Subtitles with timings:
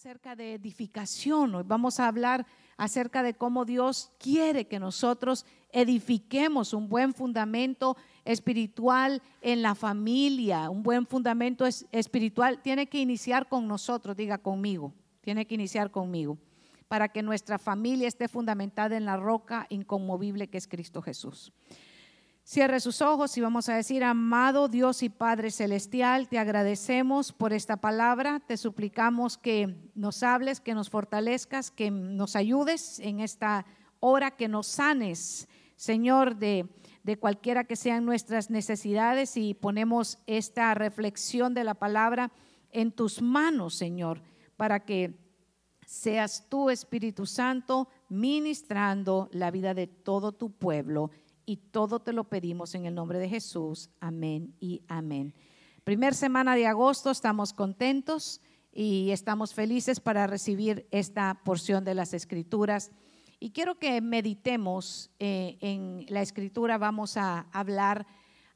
[0.00, 2.46] acerca de edificación, hoy vamos a hablar
[2.78, 10.70] acerca de cómo Dios quiere que nosotros edifiquemos un buen fundamento espiritual en la familia,
[10.70, 12.62] un buen fundamento espiritual.
[12.62, 16.38] Tiene que iniciar con nosotros, diga conmigo, tiene que iniciar conmigo,
[16.88, 21.52] para que nuestra familia esté fundamentada en la roca inconmovible que es Cristo Jesús.
[22.50, 27.52] Cierre sus ojos y vamos a decir, amado Dios y Padre Celestial, te agradecemos por
[27.52, 33.66] esta palabra, te suplicamos que nos hables, que nos fortalezcas, que nos ayudes en esta
[34.00, 36.68] hora, que nos sanes, Señor, de,
[37.04, 39.36] de cualquiera que sean nuestras necesidades.
[39.36, 42.32] Y ponemos esta reflexión de la palabra
[42.72, 44.22] en tus manos, Señor,
[44.56, 45.14] para que
[45.86, 51.12] seas tú, Espíritu Santo, ministrando la vida de todo tu pueblo
[51.46, 53.90] y todo te lo pedimos en el nombre de Jesús.
[54.00, 55.34] Amén y amén.
[55.84, 58.40] Primer semana de agosto, estamos contentos
[58.72, 62.90] y estamos felices para recibir esta porción de las escrituras.
[63.40, 68.06] Y quiero que meditemos eh, en la escritura, vamos a hablar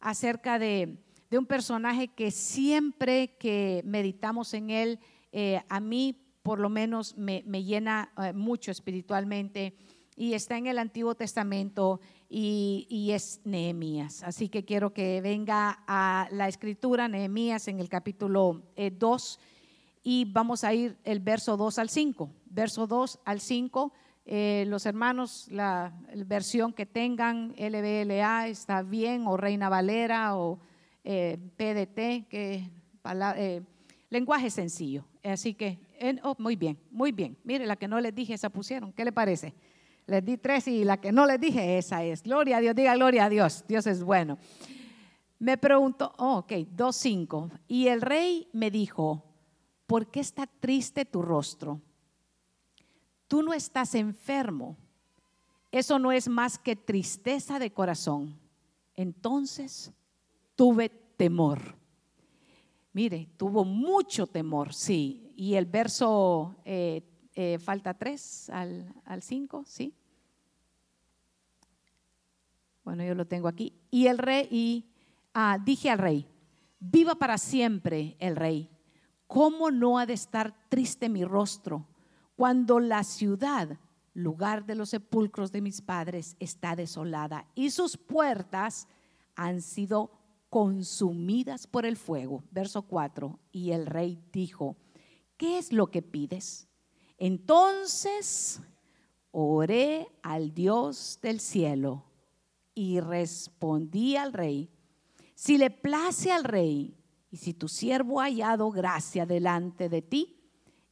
[0.01, 1.01] acerca de,
[1.33, 5.01] un personaje que siempre que meditamos en él,
[5.33, 9.75] eh, a mí por lo menos me, llena eh, mucho espiritualmente
[10.15, 12.01] y está en el Antiguo Testamento
[12.37, 14.25] y, es Nehemías.
[14.25, 19.45] Así que quiero que venga a la escritura, Nehemías en el capítulo 2 eh,
[20.03, 22.31] y vamos a ir el verso 2 al 5.
[22.47, 23.93] Verso 2 al 5.
[24.27, 25.93] Eh, los hermanos, la,
[26.27, 30.59] versión que tengan, LBLA, está bien, o Reina Valera, o
[31.05, 32.69] eh, PDT, que
[34.11, 35.05] lenguaje sencillo.
[35.23, 35.79] Así que,
[36.25, 37.37] oh, muy bien, muy bien.
[37.45, 38.93] Mire, la que no les dije, esa pusieron.
[38.93, 39.55] ¿Qué le parece?
[40.07, 42.23] Les di tres y la que no les dije, esa es.
[42.23, 43.65] Gloria a Dios, diga gloria a Dios.
[43.67, 44.39] Dios es bueno.
[45.39, 47.51] Me preguntó, oh, ok, 2.5.
[47.69, 49.25] Y el rey me dijo,
[49.87, 51.81] ¿por qué está triste tu rostro?
[53.29, 54.77] Tú no estás enfermo.
[55.73, 58.39] Eso no es más que tristeza de corazón.
[58.95, 59.93] Entonces
[60.55, 61.77] tuve temor.
[62.93, 65.33] Mire, tuvo mucho temor, sí.
[65.37, 67.03] Y el verso eh,
[67.35, 69.95] eh, falta tres al cinco, ¿sí?
[72.85, 73.73] Bueno, yo lo tengo aquí.
[73.91, 74.85] Y el rey,
[75.33, 76.29] ah, dije al rey,
[76.79, 78.71] viva para siempre el rey.
[79.27, 81.89] ¿Cómo no ha de estar triste mi rostro
[82.37, 83.79] cuando la ciudad,
[84.13, 88.87] lugar de los sepulcros de mis padres, está desolada y sus puertas
[89.35, 90.13] han sido
[90.51, 92.45] consumidas por el fuego?
[92.51, 93.41] Verso 4.
[93.51, 94.77] Y el rey dijo,
[95.39, 96.69] ¿qué es lo que pides?
[97.25, 98.61] Entonces
[99.31, 102.05] oré al Dios del cielo
[102.75, 104.69] y respondí al rey,
[105.35, 106.95] si le place al rey
[107.31, 110.37] y si tu siervo ha hallado gracia delante de ti,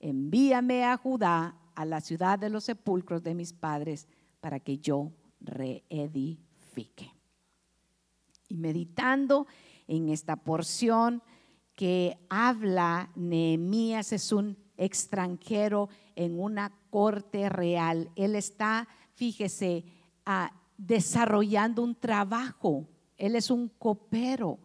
[0.01, 4.09] envíame a Judá, a la ciudad de los sepulcros de mis padres,
[4.41, 7.13] para que yo reedifique.
[8.49, 9.47] Y meditando
[9.87, 11.23] en esta porción
[11.75, 18.11] que habla Nehemías es un extranjero en una corte real.
[18.17, 19.85] Él está, fíjese,
[20.77, 22.87] desarrollando un trabajo.
[23.17, 24.59] Él es un copero.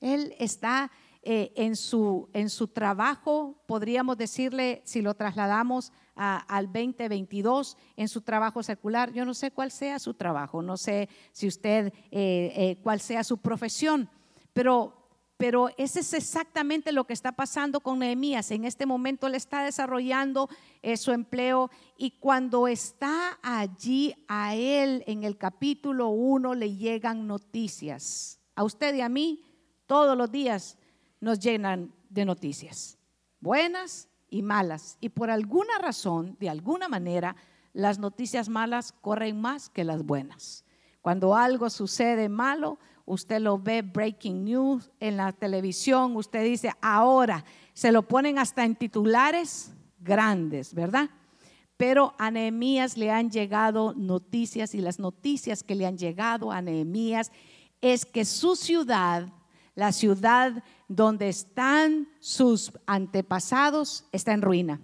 [0.00, 0.90] Él está
[1.24, 8.22] eh, en, su, en su trabajo, podríamos decirle, si lo trasladamos al 2022, en su
[8.22, 9.12] trabajo secular.
[9.12, 13.22] Yo no sé cuál sea su trabajo, no sé si usted, eh, eh, cuál sea
[13.22, 14.10] su profesión,
[14.52, 15.01] pero
[15.42, 18.52] pero ese es exactamente lo que está pasando con Nehemías.
[18.52, 20.48] En este momento él está desarrollando
[20.82, 27.26] eh, su empleo y cuando está allí a él en el capítulo 1 le llegan
[27.26, 28.38] noticias.
[28.54, 29.42] A usted y a mí
[29.86, 30.78] todos los días
[31.18, 32.96] nos llenan de noticias,
[33.40, 34.96] buenas y malas.
[35.00, 37.34] Y por alguna razón, de alguna manera,
[37.72, 40.64] las noticias malas corren más que las buenas.
[41.00, 47.44] Cuando algo sucede malo, usted lo ve breaking news en la televisión, usted dice, ahora
[47.72, 51.10] se lo ponen hasta en titulares grandes, ¿verdad?
[51.76, 56.62] Pero a Nehemías le han llegado noticias y las noticias que le han llegado a
[56.62, 57.32] Nehemías
[57.80, 59.28] es que su ciudad,
[59.74, 64.80] la ciudad donde están sus antepasados, está en ruina.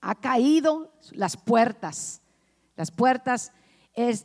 [0.00, 2.22] Ha caído las puertas,
[2.76, 3.52] las puertas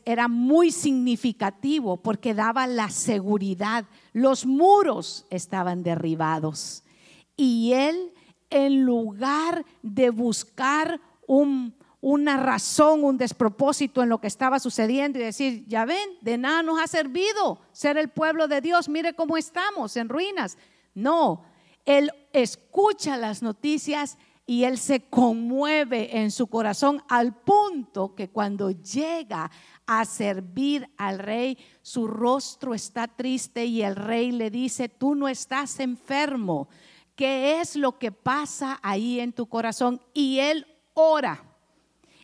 [0.06, 3.86] era muy significativo porque daba la seguridad.
[4.12, 6.84] Los muros estaban derribados.
[7.36, 8.12] Y él,
[8.50, 15.66] en lugar de buscar una razón, un despropósito en lo que estaba sucediendo y decir,
[15.68, 19.98] ya ven, de nada nos ha servido ser el pueblo de Dios, mire cómo estamos
[19.98, 20.58] en ruinas.
[20.94, 21.44] No,
[21.86, 28.72] él escucha las noticias y él se conmueve en su corazón al punto que cuando
[28.72, 29.50] llega
[29.86, 35.28] a servir al rey, su rostro está triste y el rey le dice, tú no
[35.28, 36.68] estás enfermo,
[37.16, 40.02] ¿qué es lo que pasa ahí en tu corazón?
[40.14, 41.44] Y él ora.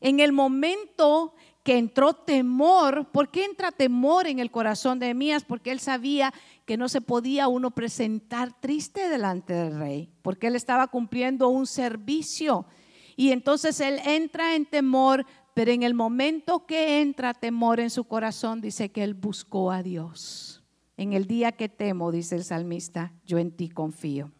[0.01, 1.33] En el momento
[1.63, 5.43] que entró temor, ¿por qué entra temor en el corazón de Mías?
[5.43, 6.33] Porque él sabía
[6.69, 11.65] que no se podía uno presentar triste delante del rey, porque él estaba cumpliendo un
[11.65, 12.67] servicio.
[13.15, 15.25] Y entonces él entra en temor,
[15.55, 19.81] pero en el momento que entra temor en su corazón, dice que él buscó a
[19.81, 20.63] Dios.
[20.95, 24.31] En el día que temo, dice el salmista, yo en ti confío.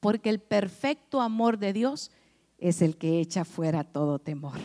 [0.00, 2.10] Porque el perfecto amor de Dios
[2.58, 4.58] es el que echa fuera todo temor.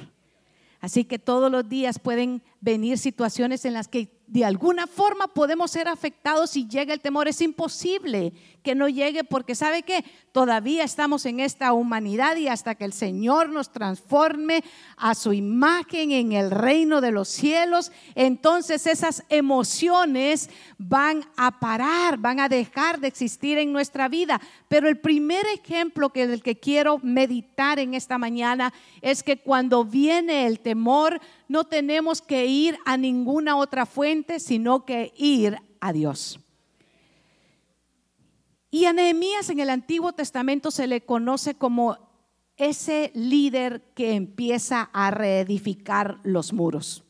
[0.81, 5.71] Así que todos los días pueden venir situaciones en las que de alguna forma podemos
[5.71, 7.27] ser afectados y llega el temor.
[7.27, 8.33] Es imposible
[8.63, 12.93] que no llegue porque sabe que todavía estamos en esta humanidad y hasta que el
[12.93, 14.63] Señor nos transforme
[14.97, 20.49] a su imagen en el reino de los cielos, entonces esas emociones
[20.79, 24.41] van a parar, van a dejar de existir en nuestra vida.
[24.67, 29.85] Pero el primer ejemplo que del que quiero meditar en esta mañana es que cuando
[29.85, 35.93] viene el temor no tenemos que ir a ninguna otra fuente, sino que ir a
[35.93, 36.39] Dios.
[38.71, 41.97] Y a Nehemías en el Antiguo Testamento se le conoce como
[42.57, 47.03] ese líder que empieza a reedificar los muros.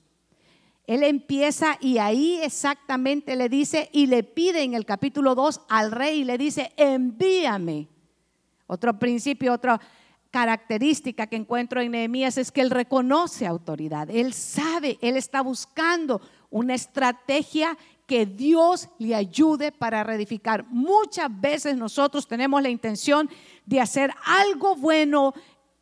[0.87, 5.91] Él empieza y ahí exactamente le dice y le pide en el capítulo 2 al
[5.91, 7.87] rey y le dice, envíame.
[8.67, 9.79] Otro principio, otro,
[10.35, 16.19] característica que encuentro en Nehemías es que él reconoce autoridad, él sabe, él está buscando
[16.49, 20.65] una estrategia que Dios le ayude para reedificar.
[20.67, 23.29] Muchas veces nosotros tenemos la intención
[23.65, 25.33] de hacer algo bueno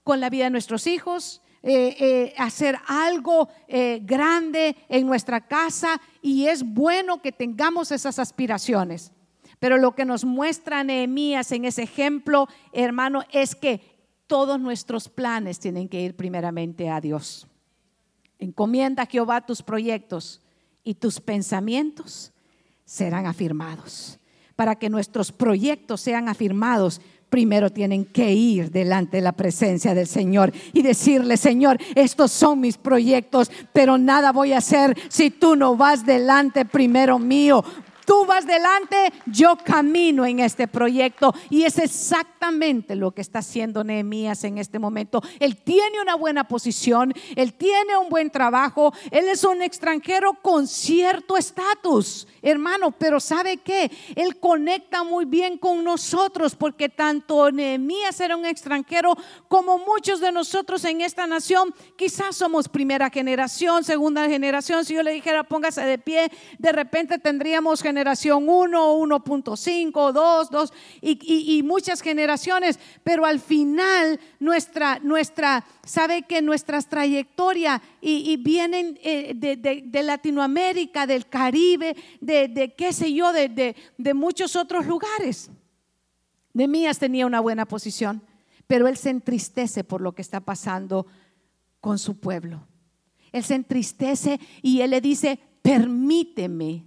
[0.04, 6.00] con la vida de nuestros hijos, eh, eh, hacer algo eh, grande en nuestra casa
[6.22, 9.14] y es bueno que tengamos esas aspiraciones.
[9.58, 13.93] Pero lo que nos muestra Nehemías en ese ejemplo, hermano, es que
[14.34, 17.46] todos nuestros planes tienen que ir primeramente a Dios.
[18.40, 20.42] Encomienda a Jehová tus proyectos
[20.84, 22.34] y tus pensamientos
[22.84, 24.18] serán afirmados.
[24.56, 27.00] Para que nuestros proyectos sean afirmados,
[27.30, 32.60] primero tienen que ir delante de la presencia del Señor y decirle, Señor, estos son
[32.60, 37.64] mis proyectos, pero nada voy a hacer si tú no vas delante primero mío.
[38.06, 41.34] Tú vas delante, yo camino en este proyecto.
[41.50, 45.22] Y es exactamente lo que está haciendo Nehemías en este momento.
[45.40, 50.68] Él tiene una buena posición, él tiene un buen trabajo, él es un extranjero con
[50.68, 53.92] cierto estatus, hermano, pero ¿sabe qué?
[54.16, 59.16] Él conecta muy bien con nosotros porque tanto Nehemías era un extranjero
[59.48, 64.86] como muchos de nosotros en esta nación, quizás somos primera generación, segunda generación.
[64.86, 70.74] Si yo le dijera póngase de pie, de repente tendríamos generación 1, 1.5, 2, 2
[71.02, 79.00] y, y, muchas generaciones, pero al final nuestra, nuestra, sabe que nuestras trayectorias y, vienen
[79.04, 83.76] eh, de, Latinoamérica, del Caribe, de, qué sé yo, de,
[84.16, 85.52] muchos otros lugares.
[86.52, 88.24] Nemías tenía una buena posición,
[88.66, 91.06] pero él se entristece por lo que está pasando
[91.80, 92.68] con su pueblo.
[93.32, 96.86] Él se entristece y él le dice, permíteme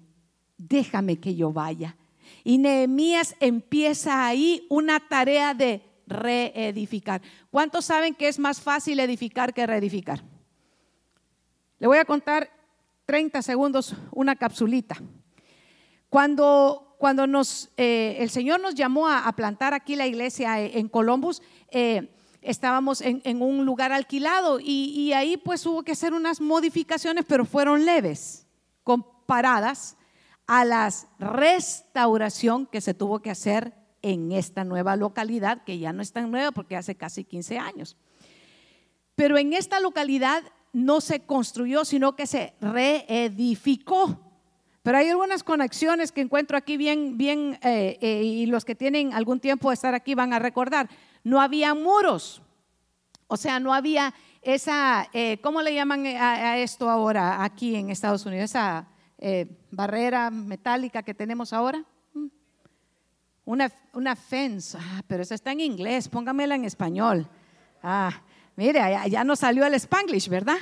[0.58, 1.96] déjame que yo vaya.
[2.44, 7.20] Y Nehemías empieza ahí una tarea de reedificar.
[7.50, 10.22] ¿Cuántos saben que es más fácil edificar que reedificar?
[11.78, 12.50] Le voy a contar
[13.06, 14.96] 30 segundos una capsulita.
[16.08, 20.88] Cuando, cuando nos, eh, el Señor nos llamó a, plantar aquí la iglesia eh, en
[20.88, 26.40] Columbus, eh, estábamos en, un lugar alquilado y, y ahí pues hubo que hacer unas
[26.40, 28.46] modificaciones, pero fueron leves,
[28.84, 29.96] comparadas
[30.46, 36.02] a la restauración que se tuvo que hacer en esta nueva localidad, que ya no
[36.02, 37.96] es tan nueva porque hace casi 15 años.
[39.14, 44.20] Pero en esta localidad no se construyó, sino que se reedificó.
[44.82, 49.12] Pero hay algunas conexiones que encuentro aquí bien, bien, eh, eh, y los que tienen
[49.14, 50.88] algún tiempo de estar aquí van a recordar.
[51.24, 52.42] No había muros,
[53.26, 58.24] o sea, no había esa, eh, ¿cómo le llaman a, esto ahora aquí en Estados
[58.26, 58.50] Unidos?
[58.50, 58.86] Esa
[59.18, 61.82] eh, barrera metálica que tenemos ahora?
[62.12, 62.26] Mm.
[63.44, 67.26] Una, una fence, ah, pero eso está en inglés, póngamela en español.
[67.82, 68.23] Ah,
[68.56, 70.58] mire, ya, no salió el spanglish, ¿verdad?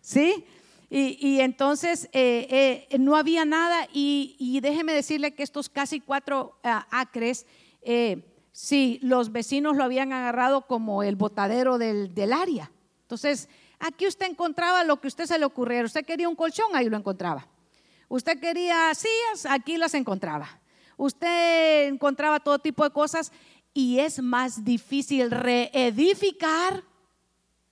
[0.00, 0.44] Sí.
[0.88, 6.86] Y, entonces eh, eh, no había nada y, déjeme decirle que estos casi cuatro ah,
[6.92, 7.44] acres
[8.52, 12.70] si los vecinos lo habían agarrado como el botadero del, del área.
[13.02, 13.48] Entonces,
[13.78, 15.84] aquí usted encontraba lo que usted se le ocurriera.
[15.84, 17.46] Usted quería un colchón, ahí lo encontraba.
[18.08, 20.60] Usted quería sillas, aquí las encontraba.
[20.96, 23.32] Usted encontraba todo tipo de cosas
[23.74, 26.82] y es más difícil reedificar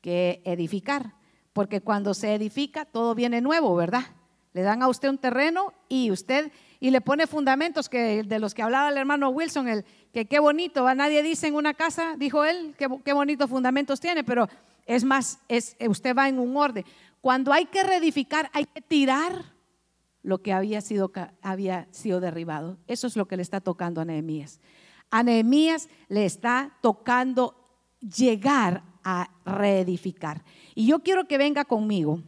[0.00, 1.14] que edificar,
[1.55, 4.05] porque cuando se edifica todo viene nuevo, ¿verdad?
[4.53, 8.53] Le dan a usted un terreno y usted y le pone fundamentos que de los
[8.53, 10.95] que hablaba el hermano Wilson, el que qué bonito, ¿va?
[10.95, 14.49] nadie dice en una casa, dijo él, qué, qué bonitos fundamentos tiene, pero
[14.85, 16.85] es más, es, usted va en un orden.
[17.23, 19.54] Cuando hay que reedificar, hay que tirar
[20.25, 21.12] lo que había sido,
[21.43, 22.78] había sido derribado.
[22.88, 24.59] Eso es lo que le está tocando a Nehemías.
[25.11, 27.54] A Nehemías le está tocando
[28.00, 30.43] llegar a reedificar.
[30.75, 32.23] Y yo quiero que venga conmigo,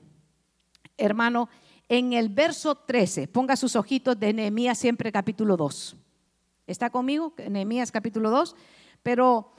[0.99, 1.49] hermano,
[1.89, 5.97] en el verso 13, ponga sus ojitos de Nehemías siempre capítulo 2.
[6.67, 7.35] ¿Está conmigo?
[7.49, 8.57] Nehemías capítulo 2.
[9.03, 9.53] Pero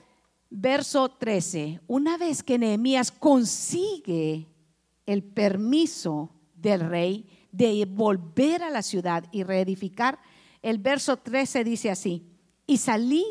[0.49, 4.45] verso 13, una vez que Nehemías consigue
[5.05, 10.19] el permiso del rey de volver a la ciudad y reedificar,
[10.61, 12.25] el verso 13 dice así,
[12.65, 13.25] y salí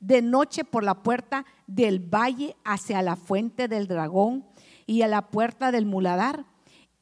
[0.00, 4.46] de noche por la puerta del valle hacia la fuente del dragón
[4.86, 6.46] y a la puerta del muladar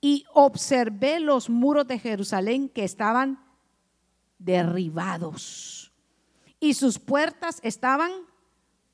[0.00, 3.40] y observé los muros de Jerusalén que estaban
[4.38, 5.92] derribados
[6.61, 8.11] y sus puertas estaban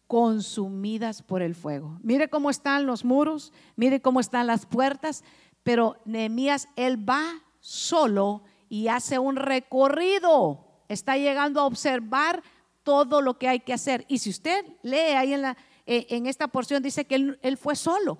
[0.06, 1.98] consumidas por el fuego.
[2.02, 5.24] Mire cómo están los muros, mire cómo están las puertas,
[5.64, 12.42] pero Nehemías, él va solo y hace un recorrido, está llegando a observar
[12.84, 14.04] todo lo que hay que hacer.
[14.06, 15.56] Y si usted lee ahí en, la,
[15.86, 18.18] eh, en esta porción, dice que él, él fue solo,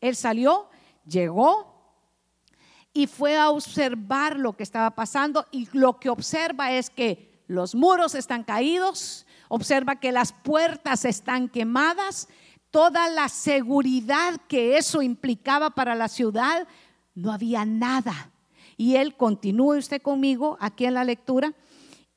[0.00, 0.68] él salió,
[1.06, 1.72] llegó,
[2.92, 5.46] y fue a observar lo que estaba pasando.
[5.50, 11.48] Y lo que observa es que los muros están caídos, observa que las puertas están
[11.48, 12.28] quemadas,
[12.70, 16.66] toda la seguridad que eso implicaba para la ciudad,
[17.14, 18.32] no había nada.
[18.76, 21.54] Y él continúe usted conmigo aquí en la lectura.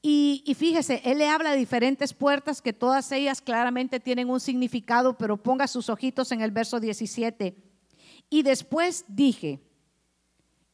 [0.01, 4.39] Y, y, fíjese, él le habla de diferentes puertas que todas ellas claramente tienen un
[4.39, 7.55] significado, pero ponga sus ojitos en el verso 17.
[8.29, 9.61] Y después dije,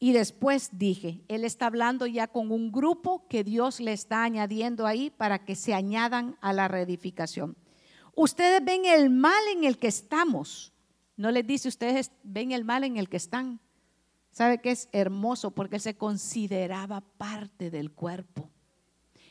[0.04, 4.88] y después dije, Él está hablando ya con un grupo que Dios le está añadiendo
[4.88, 7.56] ahí para que se añadan a la reedificación.
[8.16, 10.74] Ustedes ven el mal en el que estamos.
[11.18, 13.60] No les dice, ustedes ven el mal en el que están.
[14.32, 15.52] ¿Sabe que es hermoso?
[15.52, 18.50] Porque Él se consideraba parte del cuerpo.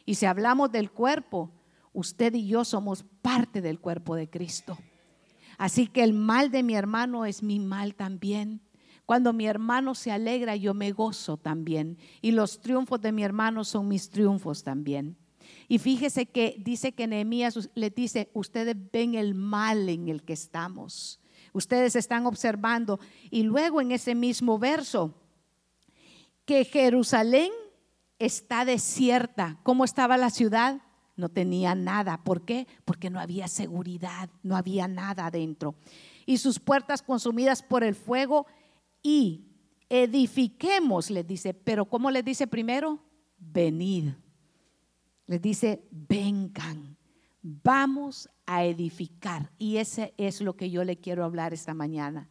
[0.05, 1.51] Y si hablamos del cuerpo,
[1.93, 4.79] usted y yo somos parte del cuerpo de Cristo.
[5.59, 8.63] Así que el mal de mi hermano es mi mal también.
[9.07, 11.99] Cuando mi hermano se alegra, yo me gozo también.
[12.23, 15.17] Y los triunfos de mi hermano son mis triunfos también.
[15.69, 20.33] Y fíjese que dice que Nehemías le dice, ustedes ven el mal en el que
[20.33, 21.21] estamos.
[21.53, 23.01] Ustedes están observando.
[23.31, 25.15] Y luego en ese mismo verso,
[26.45, 27.51] que Jerusalén
[28.19, 29.59] está desierta.
[29.63, 30.83] ¿Cómo estaba la ciudad?
[31.17, 32.23] No tenía nada.
[32.25, 32.67] ¿Por qué?
[32.85, 35.75] Porque no había seguridad, no había nada adentro.
[36.27, 38.47] Y sus puertas consumidas por el fuego
[39.03, 39.47] y
[39.89, 43.01] edifiquemos, les dice, pero ¿cómo les dice primero?
[43.39, 44.11] Venid.
[45.27, 46.97] Les dice, vengan,
[47.43, 49.51] vamos a edificar.
[49.59, 52.29] Y ese es lo que yo le quiero hablar esta mañana.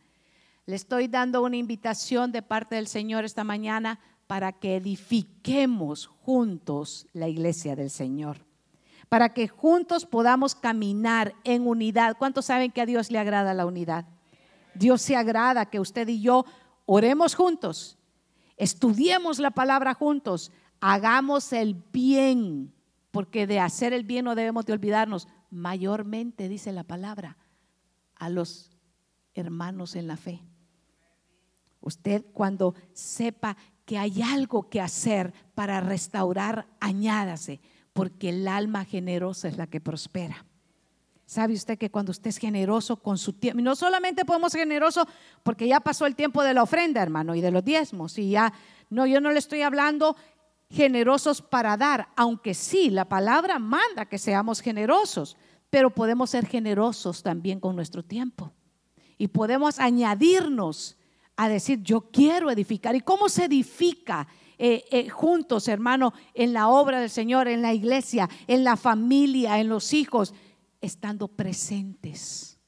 [0.66, 7.08] Le estoy dando una invitación de parte del Señor esta mañana para que edifiquemos juntos
[7.14, 8.46] la iglesia del Señor.
[9.08, 12.16] Para que juntos podamos caminar en unidad.
[12.18, 14.06] ¿Cuántos saben que a Dios le agrada la unidad?
[14.76, 16.46] Dios se agrada que usted y yo
[16.86, 17.98] oremos juntos,
[18.58, 22.74] estudiemos la palabra juntos, hagamos el bien,
[23.12, 27.38] porque de hacer el bien no debemos de olvidarnos, mayormente dice la palabra,
[28.16, 28.72] a los
[29.34, 30.42] hermanos en la fe.
[31.82, 37.62] Usted cuando sepa que hay algo que hacer para restaurar, añádase,
[37.94, 40.46] porque el alma generosa es la que prospera.
[41.26, 45.06] ¿Sabe usted que cuando usted es generoso con su tiempo, no solamente podemos ser generosos
[45.44, 48.52] porque ya pasó el tiempo de la ofrenda, hermano, y de los diezmos, y ya,
[48.90, 50.16] no, yo no le estoy hablando
[50.70, 55.36] generosos para dar, aunque sí, la palabra manda que seamos generosos,
[55.70, 58.52] pero podemos ser generosos también con nuestro tiempo.
[59.18, 60.98] Y podemos añadirnos
[61.36, 62.96] a decir, yo quiero edificar.
[62.96, 64.28] ¿Y cómo se edifica?
[64.58, 69.60] Eh, eh, juntos, hermano, en la obra del Señor, en la iglesia, en la familia,
[69.60, 70.34] en los hijos
[70.82, 72.60] estando presentes,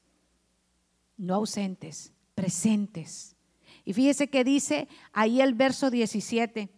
[1.18, 3.36] no ausentes, presentes.
[3.84, 6.70] Y fíjese que dice ahí el verso 17,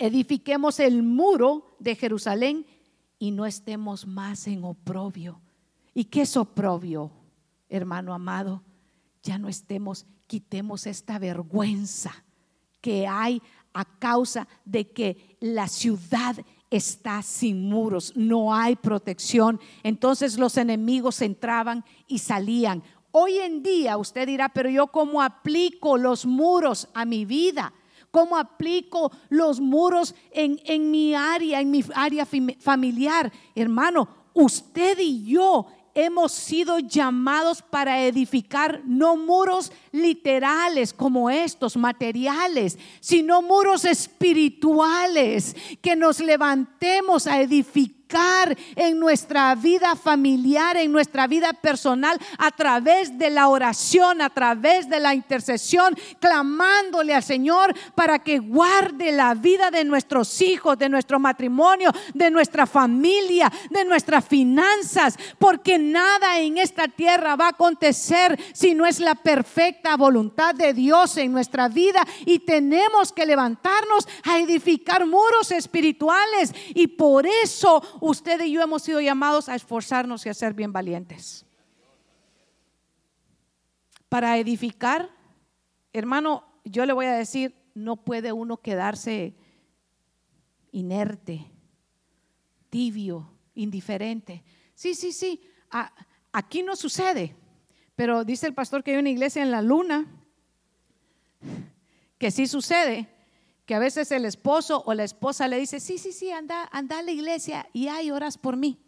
[0.00, 2.66] edifiquemos el muro de Jerusalén
[3.18, 5.40] y no estemos más en oprobio.
[5.92, 7.12] ¿Y qué es oprobio,
[7.68, 8.64] hermano amado?
[9.22, 12.24] Ya no estemos, quitemos esta vergüenza
[12.80, 13.42] que hay
[13.74, 16.34] a causa de que la ciudad
[16.70, 19.60] está sin muros, no hay protección.
[19.82, 22.82] Entonces los enemigos entraban y salían.
[23.12, 27.74] Hoy en día usted dirá, pero yo cómo aplico los muros a mi vida,
[28.10, 32.26] cómo aplico los muros en, en mi área, en mi área
[32.58, 33.32] familiar.
[33.54, 42.78] Hermano, usted y yo hemos sido llamados para edificar no muros literales como estos, materiales,
[43.00, 47.99] sino muros espirituales, que nos levantemos a edificar
[48.76, 54.88] en nuestra vida familiar, en nuestra vida personal, a través de la oración, a través
[54.88, 60.88] de la intercesión, clamándole al Señor para que guarde la vida de nuestros hijos, de
[60.88, 67.50] nuestro matrimonio, de nuestra familia, de nuestras finanzas, porque nada en esta tierra va a
[67.50, 72.04] acontecer si no es la perfecta voluntad de Dios en nuestra vida.
[72.26, 76.52] Y tenemos que levantarnos a edificar muros espirituales.
[76.74, 80.72] Y por eso usted y yo hemos sido llamados a esforzarnos y a ser bien
[80.72, 81.46] valientes.
[84.08, 85.10] Para edificar,
[85.92, 89.34] hermano, yo le voy a decir, no puede uno quedarse
[90.72, 91.46] inerte,
[92.68, 94.42] tibio, indiferente.
[94.74, 95.40] Sí, sí, sí,
[96.32, 97.36] aquí no sucede,
[97.94, 100.06] pero dice el pastor que hay una iglesia en la luna
[102.18, 103.08] que sí sucede
[103.70, 106.98] que a veces el esposo o la esposa le dice, sí, sí, sí, anda, anda
[106.98, 108.80] a la iglesia y hay horas por mí.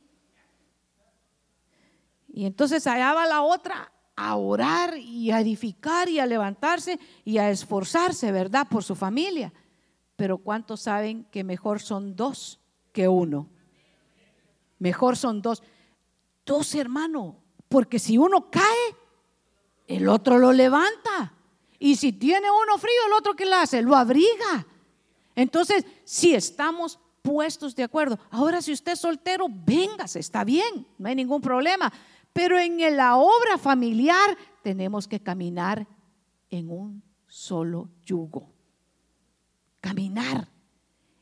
[2.27, 7.39] Y entonces allá va la otra a orar y a edificar y a levantarse y
[7.39, 8.67] a esforzarse, ¿verdad?
[8.69, 9.53] Por su familia.
[10.17, 12.59] Pero ¿cuántos saben que mejor son dos
[12.91, 13.49] que uno?
[14.81, 15.63] Mejor son dos.
[16.45, 17.37] Dos hermanos,
[17.69, 18.97] porque si uno cae,
[19.87, 21.35] el otro lo levanta.
[21.79, 24.67] Y si tiene uno frío, el otro que lo hace, lo abriga.
[25.35, 31.09] Entonces, si estamos puestos de acuerdo, ahora si usted es soltero, véngase, está bien, no
[31.09, 31.93] hay ningún problema.
[32.33, 35.87] Pero en la obra familiar tenemos que caminar
[36.51, 38.51] en un solo yugo.
[39.81, 40.49] Caminar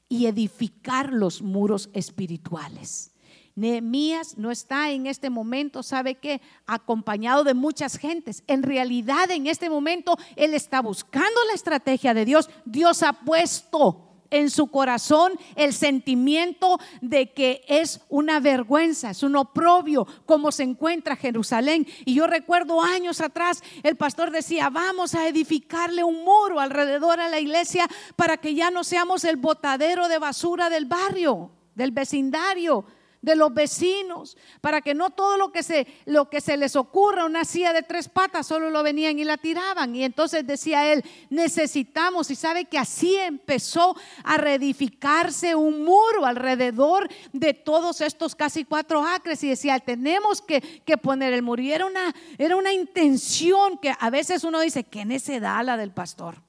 [0.09, 3.13] y edificar los muros espirituales.
[3.55, 8.43] Nehemías no está en este momento, sabe que acompañado de muchas gentes.
[8.47, 12.49] En realidad, en este momento, él está buscando la estrategia de Dios.
[12.65, 19.37] Dios ha puesto en su corazón el sentimiento de que es una vergüenza, es un
[19.37, 21.87] oprobio como se encuentra Jerusalén.
[22.05, 27.29] Y yo recuerdo años atrás, el pastor decía, vamos a edificarle un muro alrededor a
[27.29, 32.85] la iglesia para que ya no seamos el botadero de basura del barrio, del vecindario
[33.23, 37.27] de los vecinos, para que no todo lo que se, lo que se les ocurra,
[37.27, 39.95] una silla de tres patas, solo lo venían y la tiraban.
[39.95, 47.09] Y entonces decía él, necesitamos, y sabe que así empezó a reedificarse un muro alrededor
[47.33, 49.45] de todos estos casi cuatro acres.
[49.45, 51.63] Y decía, tenemos que, que poner el muro.
[51.63, 55.93] Y era una, era una intención que a veces uno dice, qué necedad la del
[55.93, 56.43] pastor.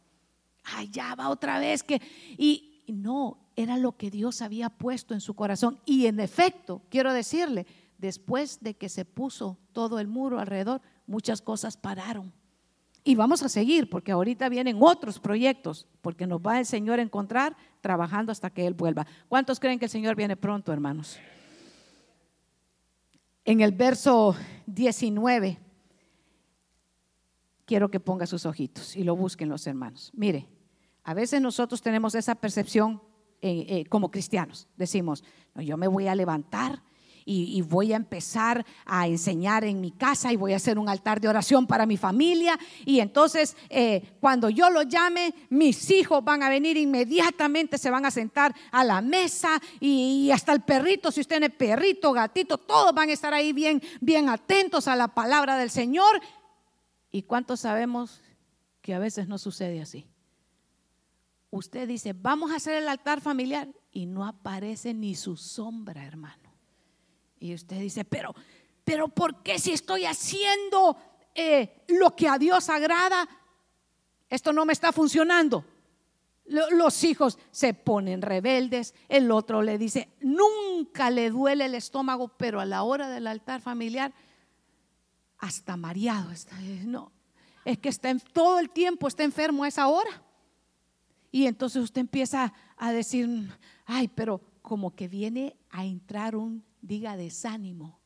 [0.91, 2.01] Ya va otra vez que...
[2.37, 5.79] Y no, era lo que Dios había puesto en su corazón.
[5.85, 7.65] Y en efecto, quiero decirle,
[7.97, 12.33] después de que se puso todo el muro alrededor, muchas cosas pararon.
[13.03, 17.01] Y vamos a seguir, porque ahorita vienen otros proyectos, porque nos va el Señor a
[17.01, 19.07] encontrar trabajando hasta que Él vuelva.
[19.27, 21.17] ¿Cuántos creen que el Señor viene pronto, hermanos?
[23.43, 24.35] En el verso
[24.67, 25.57] 19,
[27.65, 30.11] quiero que ponga sus ojitos y lo busquen los hermanos.
[30.13, 30.47] Mire,
[31.03, 33.01] a veces nosotros tenemos esa percepción
[33.41, 34.67] eh, eh, como cristianos.
[34.77, 35.23] Decimos,
[35.55, 36.83] yo me voy a levantar
[37.25, 41.21] y, voy a empezar a enseñar en mi casa y voy a hacer un altar
[41.21, 42.57] de oración para mi familia.
[42.85, 48.05] Y entonces eh, cuando yo lo llame, mis hijos van a venir inmediatamente, se van
[48.05, 52.93] a sentar a la mesa y, hasta el perrito, si usted es perrito, gatito, todos
[52.93, 56.21] van a estar ahí bien, bien atentos a la palabra del Señor.
[57.11, 58.21] ¿Y cuántos sabemos
[58.81, 60.10] que a veces no sucede así?
[61.51, 66.49] Usted dice, vamos a hacer el altar familiar y no aparece ni su sombra, hermano.
[67.39, 68.33] Y usted dice, pero,
[68.83, 70.97] pero ¿por qué si estoy haciendo
[71.35, 73.27] eh, lo que a Dios agrada,
[74.29, 75.65] esto no me está funcionando?
[76.45, 82.59] Los hijos se ponen rebeldes, el otro le dice, nunca le duele el estómago, pero
[82.59, 84.13] a la hora del altar familiar,
[85.37, 86.57] hasta mareado está.
[86.83, 87.11] No,
[87.65, 90.23] es que está todo el tiempo está enfermo a esa hora.
[91.31, 93.49] Y entonces usted empieza a decir,
[93.85, 97.99] ay, pero como que viene a entrar un, diga, desánimo.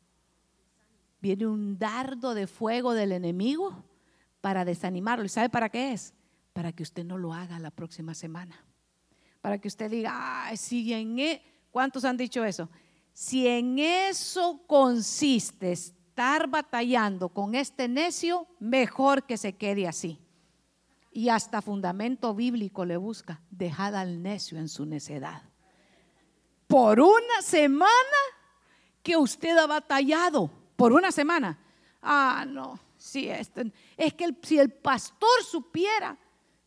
[1.20, 3.84] Viene un dardo de fuego del enemigo
[4.42, 5.26] para desanimarlo.
[5.26, 6.14] ¿Y sabe para qué es?
[6.54, 8.64] Para que usted no lo haga la próxima semana.
[9.42, 11.42] Para que usted diga, ay, si en e-".
[11.72, 12.70] ¿cuántos han dicho eso?
[13.12, 20.20] Si en eso consiste estar batallando con este necio, mejor que se quede así.
[21.16, 25.44] Y hasta fundamento bíblico le busca, dejad al necio en su necedad.
[26.68, 27.90] Por una semana
[29.02, 31.58] que usted ha batallado, por una semana.
[32.02, 36.18] Ah, no, si este, es que si el pastor supiera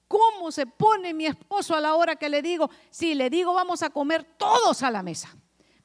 [0.09, 3.83] cómo se pone mi esposo a la hora que le digo, si le digo vamos
[3.83, 5.29] a comer todos a la mesa.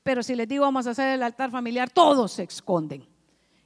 [0.04, 3.06] Pero si les digo vamos a hacer el altar familiar, todos se esconden.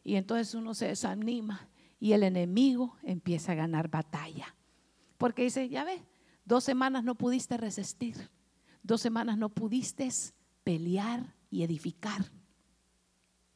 [0.03, 4.55] Y entonces uno se desanima y el enemigo empieza a ganar batalla.
[5.17, 6.01] Porque dice, ya ves,
[6.45, 8.29] dos semanas no pudiste resistir,
[8.83, 10.09] dos semanas no pudiste
[10.63, 12.25] pelear y edificar.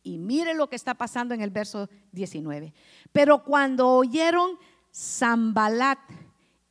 [0.03, 2.73] Y mire lo que está pasando en el verso 19.
[3.11, 4.57] Pero cuando oyeron
[4.93, 5.99] Zambalat,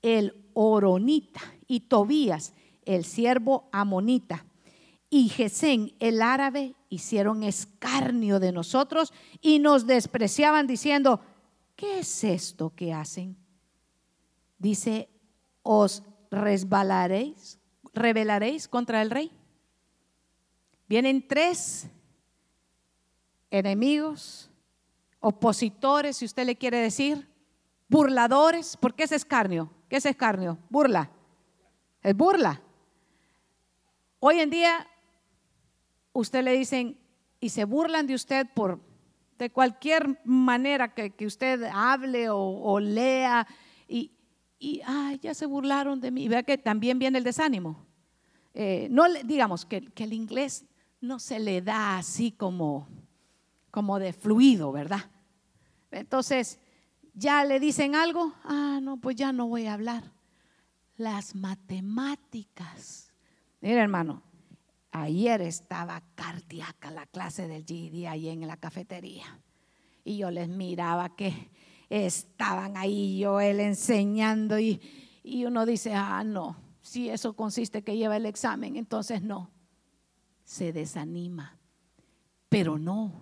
[0.02, 2.52] el Oronita, y Tobías,
[2.84, 4.44] el siervo Amonita,
[5.08, 11.20] y Gesén, el árabe, hicieron escarnio de nosotros y nos despreciaban diciendo,
[11.76, 13.36] ¿qué es esto que hacen?
[14.60, 15.08] Dice,
[15.62, 17.58] os resbalaréis,
[17.92, 19.32] rebelaréis contra el rey.
[20.86, 21.88] Vienen tres
[23.50, 24.50] enemigos,
[25.18, 27.26] opositores, si usted le quiere decir,
[27.88, 29.72] burladores, ¿por qué es escarnio?
[29.88, 30.58] ¿Qué es escarnio?
[30.68, 31.10] Burla.
[32.02, 32.60] Es burla.
[34.20, 34.86] Hoy en día
[36.12, 36.98] usted le dicen
[37.40, 38.78] y se burlan de usted por
[39.38, 43.46] de cualquier manera que, usted hable o, lea
[44.60, 46.28] y, y ay, ya se burlaron de mí.
[46.28, 47.86] Vea que también viene el desánimo.
[48.54, 50.66] Eh, no digamos que, que, el inglés
[51.00, 52.88] no se le da así como,
[53.70, 55.10] como de fluido, ¿verdad?
[55.90, 56.60] Entonces,
[57.14, 60.12] ya le dicen algo, ah, no, pues ya no voy a hablar.
[60.96, 63.12] Las matemáticas.
[63.60, 64.22] Mira, hermano,
[64.92, 69.40] Ayer estaba cardíaca la clase del GD ahí en la cafetería.
[70.02, 71.50] Y yo les miraba que
[71.90, 74.80] estaban ahí, yo él enseñando y,
[75.22, 79.50] y uno dice, ah, no, si eso consiste que lleva el examen, entonces no.
[80.44, 81.58] Se desanima.
[82.48, 83.12] Pero no.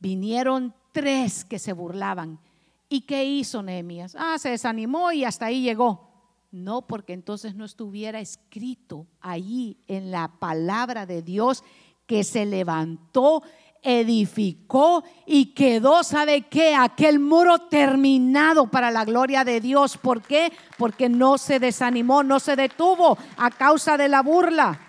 [0.00, 2.40] Vinieron tres que se burlaban.
[2.88, 4.16] ¿Y qué hizo Nehemías?
[4.18, 6.08] Ah, se desanimó y hasta ahí llegó.
[6.50, 11.62] No, porque entonces no estuviera escrito ahí en la palabra de Dios
[12.06, 13.42] que se levantó,
[13.82, 16.74] edificó y quedó, ¿sabe qué?
[16.74, 19.96] Aquel muro terminado para la gloria de Dios.
[19.96, 20.52] ¿Por qué?
[20.76, 24.80] Porque no se desanimó, no se detuvo a causa de la burla.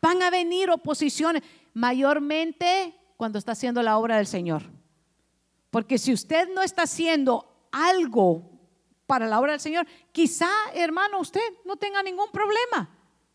[0.00, 1.42] Van a venir oposiciones,
[1.74, 4.62] mayormente cuando está haciendo la obra del Señor.
[5.70, 8.58] Porque si usted no está haciendo algo
[9.08, 9.86] para la obra del Señor.
[10.12, 12.90] Quizá, hermano, usted no tenga ningún problema.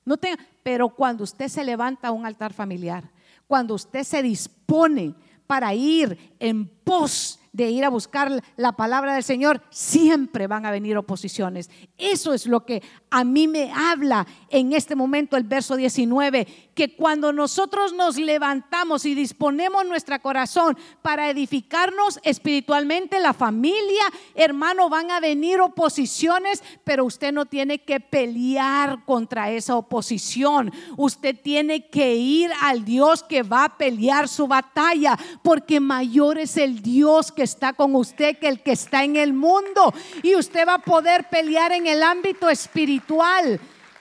[0.05, 3.09] No tenga, pero cuando usted se levanta a un altar familiar,
[3.53, 5.13] cuando usted se dispone
[5.45, 10.71] para ir en pos de ir a buscar la palabra del Señor, siempre van a
[10.71, 11.69] venir oposiciones.
[11.95, 12.81] Eso es lo que
[13.13, 19.06] a mí me habla en este momento el verso 19, que cuando nosotros nos levantamos
[19.06, 27.06] y disponemos nuestro corazón para edificarnos espiritualmente, la familia, hermano, van a venir oposiciones, pero
[27.06, 30.71] usted no tiene que pelear contra esa oposición.
[30.97, 36.58] Usted tiene que ir al Dios que va a pelear su batalla, porque mayor es
[36.58, 39.93] el Dios que está con usted que el que está en el mundo.
[40.23, 43.02] Y usted va a poder pelear en el ámbito espiritual.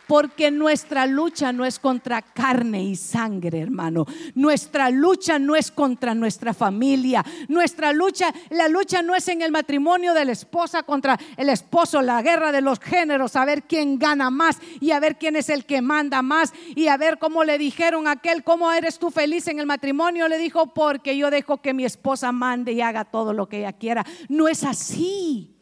[0.06, 4.04] Porque nuestra lucha no es contra carne y sangre, hermano.
[4.34, 7.24] Nuestra lucha no es contra nuestra familia.
[7.48, 12.02] Nuestra lucha, la lucha no es en el matrimonio de la esposa contra el esposo,
[12.02, 15.48] la guerra de los géneros, a ver quién gana más y a ver quién es
[15.48, 19.46] el que manda más y a ver cómo le dijeron aquel, cómo eres tú feliz
[19.48, 20.28] en el matrimonio.
[20.28, 23.72] Le dijo, porque yo dejo que mi esposa mande y haga todo lo que ella
[23.72, 24.04] quiera.
[24.28, 25.56] No es así.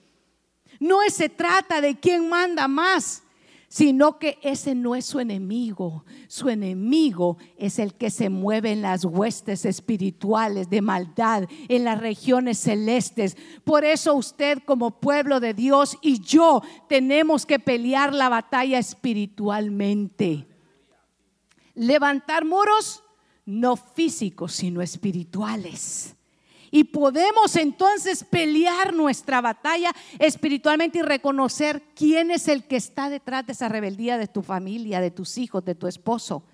[0.81, 3.23] No se trata de quién manda más
[3.71, 6.05] sino que ese no es su enemigo.
[6.27, 12.01] Su enemigo es el que se mueve en las huestes espirituales de maldad, en las
[12.01, 13.37] regiones celestes.
[13.63, 20.49] Por eso usted como pueblo de Dios y yo tenemos que pelear la batalla espiritualmente.
[21.75, 23.05] Levantar muros
[23.47, 26.17] no físicos, sino espirituales.
[26.71, 33.47] Y podemos entonces pelear nuestra batalla espiritualmente y reconocer quién es el que está detrás
[33.47, 36.45] de esa rebeldía de tu familia, de tus hijos, de tu esposo.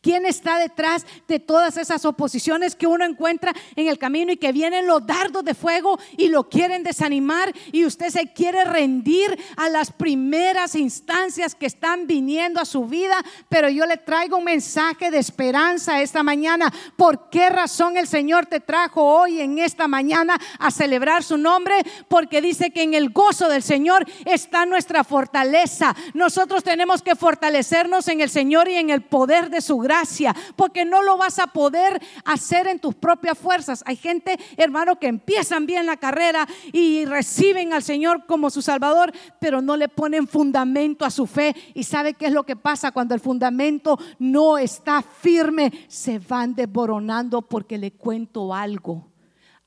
[0.00, 4.52] ¿Quién está detrás de todas esas oposiciones que uno encuentra en el camino y que
[4.52, 9.68] vienen los dardos de fuego y lo quieren desanimar y usted se quiere rendir a
[9.68, 13.16] las primeras instancias que están viniendo a su vida?
[13.48, 16.72] Pero yo le traigo un mensaje de esperanza esta mañana.
[16.96, 21.74] ¿Por qué razón el Señor te trajo hoy en esta mañana a celebrar su nombre?
[22.08, 25.94] Porque dice que en el gozo del Señor está nuestra fortaleza.
[26.14, 30.84] Nosotros tenemos que fortalecernos en el Señor y en el poder de su gracia, porque
[30.84, 33.82] no lo vas a poder hacer en tus propias fuerzas.
[33.86, 39.12] Hay gente, hermano, que empiezan bien la carrera y reciben al Señor como su Salvador,
[39.40, 41.54] pero no le ponen fundamento a su fe.
[41.74, 45.72] ¿Y sabe qué es lo que pasa cuando el fundamento no está firme?
[45.88, 49.12] Se van desboronando porque le cuento algo.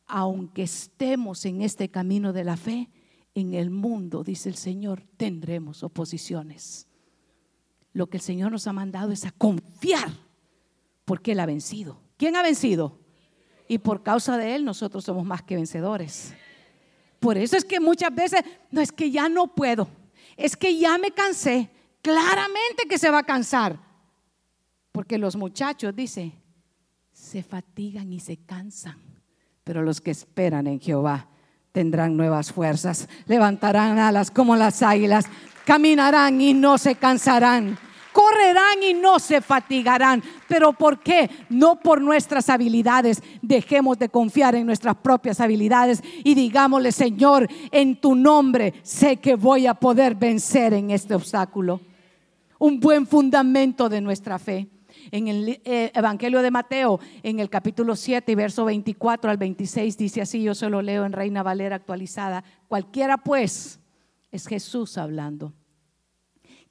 [0.07, 2.89] Aunque estemos en este camino de la fe,
[3.35, 6.88] en el mundo, dice el Señor, tendremos oposiciones.
[7.99, 10.09] Lo que el Señor nos ha mandado es a confiar,
[11.03, 11.99] porque Él ha vencido.
[12.15, 12.97] ¿Quién ha vencido?
[13.67, 16.33] Y por causa de Él nosotros somos más que vencedores.
[17.19, 19.89] Por eso es que muchas veces, no es que ya no puedo,
[20.38, 21.69] es que ya me cansé.
[22.01, 23.77] Claramente que se va a cansar.
[24.93, 26.31] Porque los muchachos, dice,
[27.12, 28.97] se fatigan y se cansan.
[29.65, 31.27] Pero los que esperan en Jehová
[31.73, 35.25] tendrán nuevas fuerzas, levantarán alas como las águilas,
[35.65, 37.77] caminarán y no se cansarán.
[38.11, 40.23] Correrán y no se fatigarán.
[40.47, 41.29] Pero ¿por qué?
[41.49, 43.21] No por nuestras habilidades.
[43.41, 49.35] Dejemos de confiar en nuestras propias habilidades y digámosle, Señor, en tu nombre sé que
[49.35, 51.81] voy a poder vencer en este obstáculo.
[52.57, 54.67] Un buen fundamento de nuestra fe.
[55.11, 59.97] En el eh, Evangelio de Mateo, en el capítulo 7 y verso 24 al 26,
[59.97, 63.79] dice así, yo solo leo en Reina Valera actualizada, cualquiera pues,
[64.31, 65.53] es Jesús hablando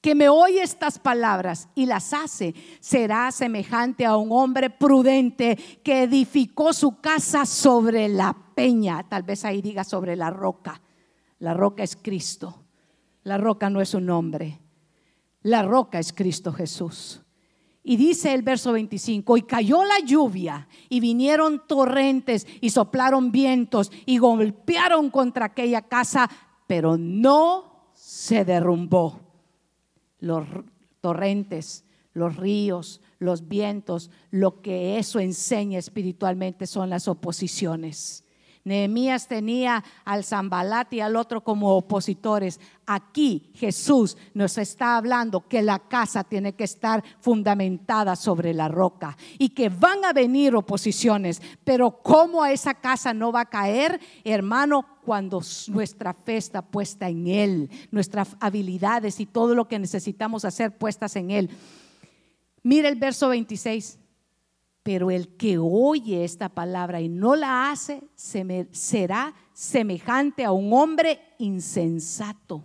[0.00, 6.04] que me oye estas palabras y las hace, será semejante a un hombre prudente que
[6.04, 10.80] edificó su casa sobre la peña, tal vez ahí diga sobre la roca.
[11.40, 12.64] La roca es Cristo.
[13.24, 14.60] La roca no es un hombre.
[15.42, 17.22] La roca es Cristo Jesús.
[17.82, 23.90] Y dice el verso 25, y cayó la lluvia y vinieron torrentes y soplaron vientos
[24.04, 26.28] y golpearon contra aquella casa,
[26.66, 29.27] pero no se derrumbó
[30.18, 30.46] los
[31.00, 38.24] torrentes, los ríos, los vientos, lo que eso enseña espiritualmente son las oposiciones.
[38.68, 42.60] Nehemías tenía al Zambalat y al otro como opositores.
[42.86, 49.16] Aquí Jesús nos está hablando que la casa tiene que estar fundamentada sobre la roca
[49.38, 54.86] y que van a venir oposiciones, pero ¿cómo esa casa no va a caer, hermano?
[55.04, 60.76] Cuando nuestra fe está puesta en Él, nuestras habilidades y todo lo que necesitamos hacer
[60.76, 61.50] puestas en Él.
[62.62, 63.98] Mira el verso 26.
[64.88, 71.20] Pero el que oye esta palabra y no la hace será semejante a un hombre
[71.36, 72.64] insensato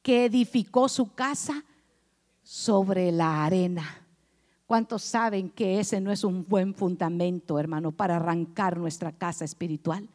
[0.00, 1.64] que edificó su casa
[2.44, 4.06] sobre la arena.
[4.64, 10.08] ¿Cuántos saben que ese no es un buen fundamento, hermano, para arrancar nuestra casa espiritual?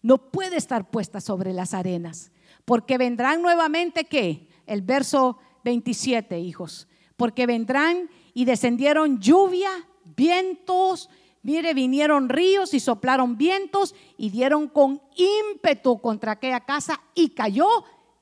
[0.00, 2.30] No puede estar puesta sobre las arenas,
[2.64, 4.46] porque vendrán nuevamente qué?
[4.64, 8.08] El verso 27, hijos, porque vendrán
[8.38, 9.68] y descendieron lluvia,
[10.16, 11.10] vientos,
[11.42, 17.66] mire, vinieron ríos y soplaron vientos y dieron con ímpetu contra aquella casa y cayó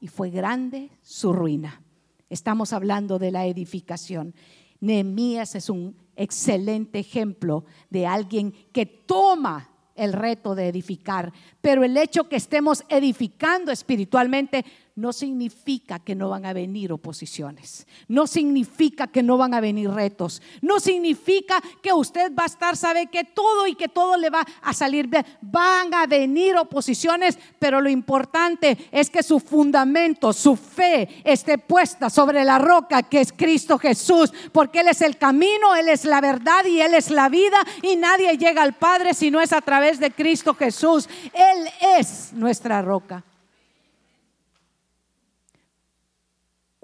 [0.01, 1.83] y fue grande su ruina.
[2.31, 4.35] Estamos hablando de la edificación.
[4.81, 11.95] Nehemías es un excelente ejemplo de alguien que toma el reto de edificar, pero el
[11.95, 14.65] hecho que estemos edificando espiritualmente
[14.97, 19.91] no significa que no van a venir oposiciones, no significa que no van a venir
[19.91, 24.31] retos, no significa que usted va a estar, sabe que todo y que todo le
[24.31, 25.25] va a salir bien.
[25.43, 32.09] Van a venir oposiciones, pero lo importante es que su fundamento, su fe esté puesta
[32.09, 36.23] sobre la roca que es Cristo Jesús, porque Él es el camino, Él es la
[36.23, 39.61] verdad y Él es la vida y nadie llega al Padre si no es a
[39.61, 41.07] través de Cristo Jesús.
[41.35, 43.23] Él es nuestra roca.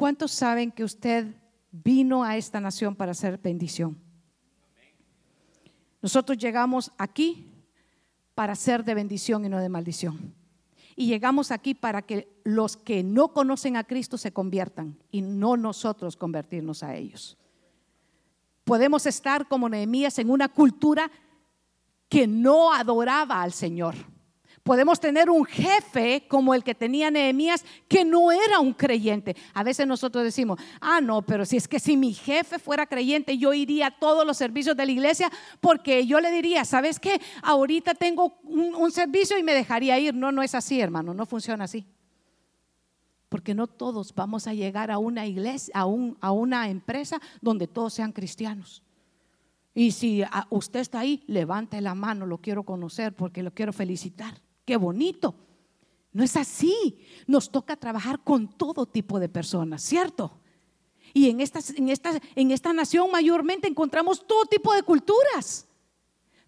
[0.02, 1.32] ¿Cuántos saben que usted
[1.70, 3.96] vino a esta nación para hacer bendición?
[6.00, 7.46] Nosotros llegamos aquí
[8.34, 10.34] para ser de bendición y no de maldición.
[10.96, 15.56] Y llegamos aquí para que los que no conocen a Cristo se conviertan y no
[15.56, 17.38] nosotros convertirnos a ellos.
[18.64, 21.12] Podemos estar como Nehemías en una cultura
[22.08, 23.94] que no adoraba al Señor.
[24.62, 29.34] Podemos tener un jefe como el que tenía Nehemías que no era un creyente.
[29.54, 33.36] A veces nosotros decimos, ah, no, pero si es que si mi jefe fuera creyente,
[33.36, 37.20] yo iría a todos los servicios de la iglesia porque yo le diría, ¿sabes qué?
[37.42, 40.14] Ahorita tengo un, servicio y me dejaría ir.
[40.14, 41.84] No, no es así, hermano, no funciona así.
[43.28, 45.86] Porque no todos vamos a llegar a una iglesia, a,
[46.20, 48.84] a una empresa donde todos sean cristianos.
[49.74, 54.34] Y si usted está ahí, levante la mano, lo quiero conocer porque lo quiero felicitar.
[54.64, 55.34] Qué bonito.
[56.12, 57.04] No es así.
[57.26, 60.38] Nos toca trabajar con todo tipo de personas, ¿cierto?
[61.14, 65.66] Y en esta, en esta, en esta nación mayormente encontramos todo tipo de culturas.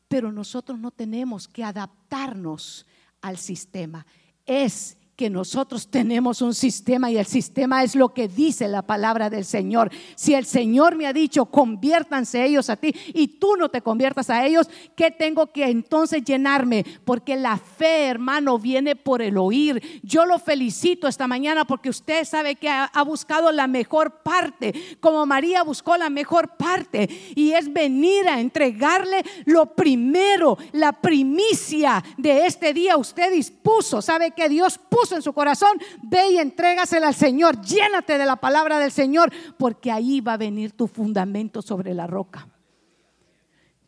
[0.08, 2.86] Pero nosotros no tenemos que adaptarnos
[3.20, 4.06] al sistema.
[4.46, 9.30] Es que nosotros tenemos un sistema y el sistema es lo que dice la palabra
[9.30, 9.90] del Señor.
[10.16, 14.28] Si el Señor me ha dicho, conviértanse ellos a ti y tú no te conviertas
[14.28, 16.84] a ellos, ¿qué tengo que entonces llenarme?
[17.04, 20.00] Porque la fe, hermano, viene por el oír.
[20.02, 25.26] Yo lo felicito esta mañana porque usted sabe que ha, buscado la mejor parte, como
[25.26, 32.46] María buscó la mejor parte, y es venir a entregarle lo primero, la primicia de
[32.46, 32.96] este día.
[32.96, 37.60] Usted dispuso, sabe que Dios puso en su corazón, ve y entrégasela al Señor.
[37.60, 42.06] Llénate de la palabra del Señor, porque ahí va a venir tu fundamento sobre la
[42.06, 42.48] roca.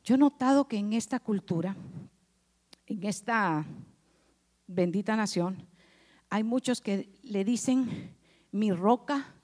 [0.04, 1.76] Yo he notado que en esta cultura,
[2.86, 3.64] en esta
[4.66, 5.66] bendita nación,
[6.30, 8.14] hay muchos que le dicen
[8.52, 9.34] mi roca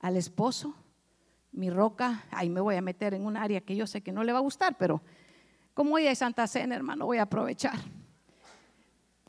[0.00, 0.74] al esposo,
[1.52, 4.24] mi roca, ahí me voy a meter en un área que yo sé que no
[4.24, 5.02] le va a gustar, pero
[5.74, 7.78] como hoy es Santa Cena, hermano, voy a aprovechar.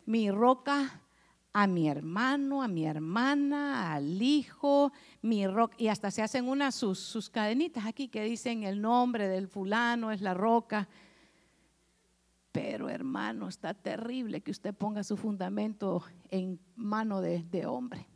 [0.06, 1.02] Mi roca
[1.52, 6.76] a mi hermano, a mi hermana, al hijo, mi roca, y hasta se hacen unas
[6.76, 10.88] sus, sus cadenitas aquí que dicen el nombre del fulano, es la roca.
[12.52, 18.08] Pero hermano, está terrible que usted ponga su fundamento en mano de, de hombre.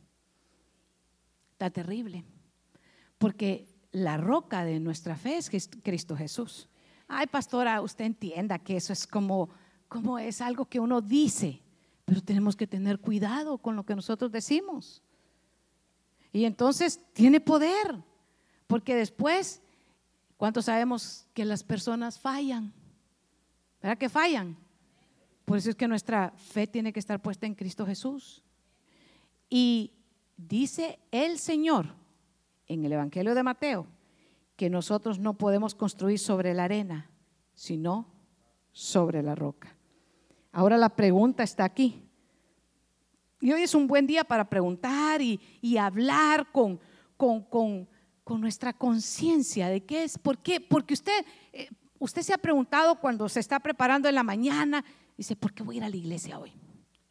[1.54, 2.24] Está terrible.
[3.18, 6.70] Porque la roca de nuestra fe es Cristo Jesús.
[7.08, 9.50] Ay, pastora, usted entienda que eso es como,
[9.88, 11.63] como es algo que uno dice
[12.06, 15.02] pero tenemos que tener cuidado con lo que nosotros decimos.
[16.32, 18.04] Y entonces tiene poder,
[18.68, 19.62] porque después,
[20.38, 22.74] ¿cuántos sabemos que las personas fallan?
[23.82, 24.58] ¿Verdad que fallan?
[25.46, 28.44] Por eso es que nuestra fe tiene que estar puesta en Cristo Jesús.
[29.50, 29.92] Y
[30.38, 31.94] dice el Señor
[32.68, 33.88] en el Evangelio de Mateo
[34.56, 37.10] que nosotros no podemos construir sobre la arena,
[37.54, 38.08] sino
[38.72, 39.76] sobre la roca.
[40.54, 42.08] Ahora la pregunta está aquí.
[43.42, 45.40] Y hoy es un buen día para preguntar y,
[45.78, 46.80] hablar con,
[47.18, 47.90] con,
[48.40, 53.28] nuestra conciencia de qué es, por qué, porque usted, eh, usted se ha preguntado cuando
[53.28, 54.86] se está preparando en la mañana,
[55.18, 56.54] dice, ¿por qué voy a ir a la iglesia hoy?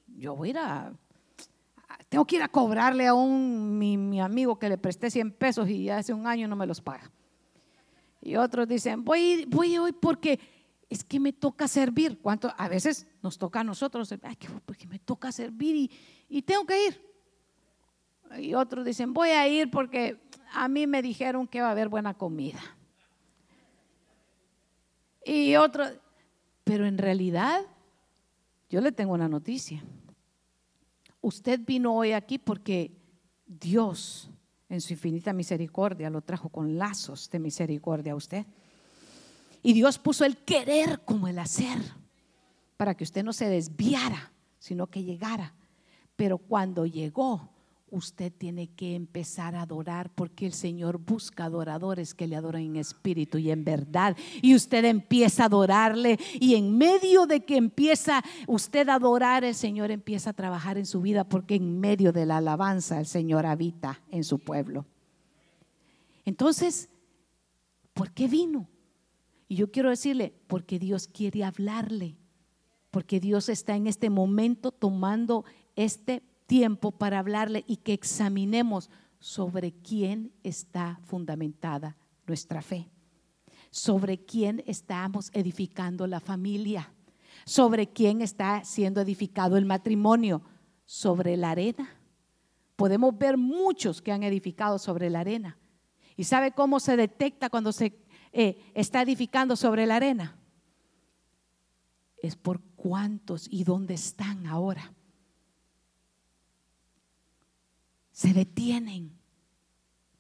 [0.07, 0.93] Yo voy a ir a,
[2.09, 5.69] tengo que ir a cobrarle a un, mi, mi amigo que le presté 100 pesos
[5.69, 7.11] y hace un año no me los paga.
[8.21, 10.39] Y otros dicen, voy, voy hoy porque
[10.93, 12.19] es que me toca servir.
[12.21, 12.53] ¿Cuánto?
[12.59, 15.91] A veces nos toca a nosotros, ay, porque me toca servir
[16.29, 17.13] y, tengo que ir.
[18.39, 20.21] Y otros dicen, voy a ir porque
[20.53, 22.61] a mí me dijeron que va a haber buena comida.
[25.25, 25.93] Y otros,
[26.63, 27.63] pero en realidad,
[28.69, 29.83] yo le tengo una noticia.
[31.23, 32.99] Usted vino hoy aquí porque
[33.47, 34.29] Dios,
[34.69, 38.45] en su infinita misericordia, lo trajo con lazos de misericordia a usted.
[39.63, 41.79] Y Dios puso el querer como el hacer
[42.77, 45.55] para que usted no se desviara, sino que llegara.
[46.17, 47.53] Pero cuando llegó,
[47.93, 52.77] usted tiene que empezar a adorar porque el Señor busca adoradores que le adoren en
[52.77, 54.17] espíritu y en verdad.
[54.41, 59.55] Y usted empieza a adorarle y en medio de que empieza usted a adorar, el
[59.55, 63.45] Señor empieza a trabajar en su vida porque en medio de la alabanza el Señor
[63.45, 64.87] habita en su pueblo.
[66.25, 66.89] Entonces,
[67.93, 68.69] ¿por qué vino?
[69.53, 72.17] Y yo quiero decirle, porque Dios quiere hablarle,
[72.91, 75.45] porque Dios está en este momento tomando
[75.77, 78.89] este tiempo para hablarle y que examinemos
[79.19, 82.89] sobre quién está fundamentada nuestra fe,
[83.71, 86.91] sobre quién estamos edificando la familia,
[87.45, 90.41] sobre quién está siendo edificado el matrimonio,
[90.87, 91.95] sobre la arena.
[92.75, 95.59] Podemos ver muchos que han edificado sobre la arena.
[96.17, 98.02] ¿Y sabe cómo se detecta cuando se
[98.33, 100.37] eh, está edificando sobre la arena?
[102.19, 104.93] Es por cuántos y dónde están ahora.
[108.13, 109.19] Se detienen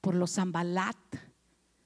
[0.01, 0.97] por los zambalat,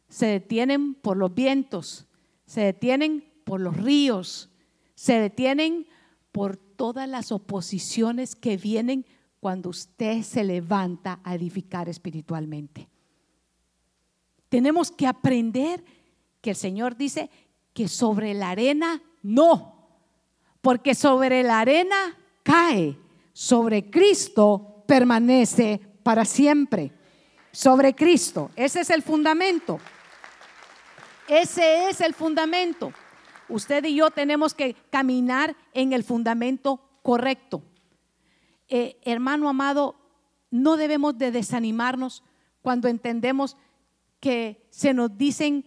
[0.09, 2.07] se detienen por los vientos,
[2.47, 4.51] se detienen por los ríos,
[4.97, 5.87] Se detienen
[6.33, 9.05] por todas las oposiciones que vienen
[9.41, 12.89] cuando usted se levanta a edificar espiritualmente.
[14.49, 15.85] Tenemos que aprender
[16.47, 17.29] que el Señor dice
[17.75, 19.99] que sobre la arena no,
[20.61, 22.97] porque sobre la arena cae,
[23.33, 26.93] sobre Cristo permanece para siempre.
[27.51, 29.81] Sobre Cristo, ese es el fundamento.
[31.27, 32.93] Ese es el fundamento.
[33.49, 37.65] Usted y yo tenemos que caminar en el fundamento correcto.
[38.69, 39.97] Eh, hermano amado,
[40.53, 42.23] no debemos de desanimarnos
[42.63, 43.57] cuando entendemos
[44.21, 45.65] que se nos dicen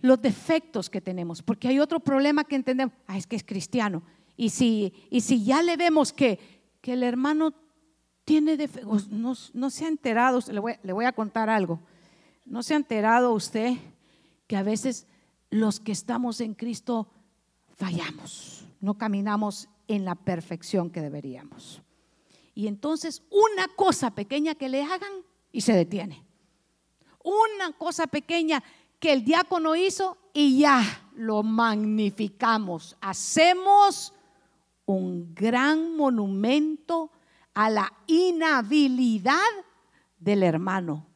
[0.00, 4.02] los defectos que tenemos, porque hay otro problema que entendemos, ah, es que es cristiano.
[4.36, 6.38] Y si, y si ya le vemos que,
[6.80, 7.54] que el hermano
[8.24, 11.80] tiene defectos, no, no, se ha enterado, le voy, le voy a contar algo,
[12.46, 13.74] no se ha enterado usted
[14.46, 15.06] que a veces
[15.50, 17.08] los que estamos en Cristo
[17.76, 21.82] fallamos, no caminamos en la perfección que deberíamos.
[22.54, 25.12] Y entonces una cosa pequeña que le hagan
[25.52, 26.24] y se detiene.
[27.22, 28.62] Una cosa pequeña
[29.00, 30.82] que el diácono hizo y ya
[31.16, 32.96] lo magnificamos.
[33.00, 34.14] Hacemos
[34.84, 37.10] un gran monumento
[37.54, 39.40] a la inhabilidad
[40.18, 41.10] del hermano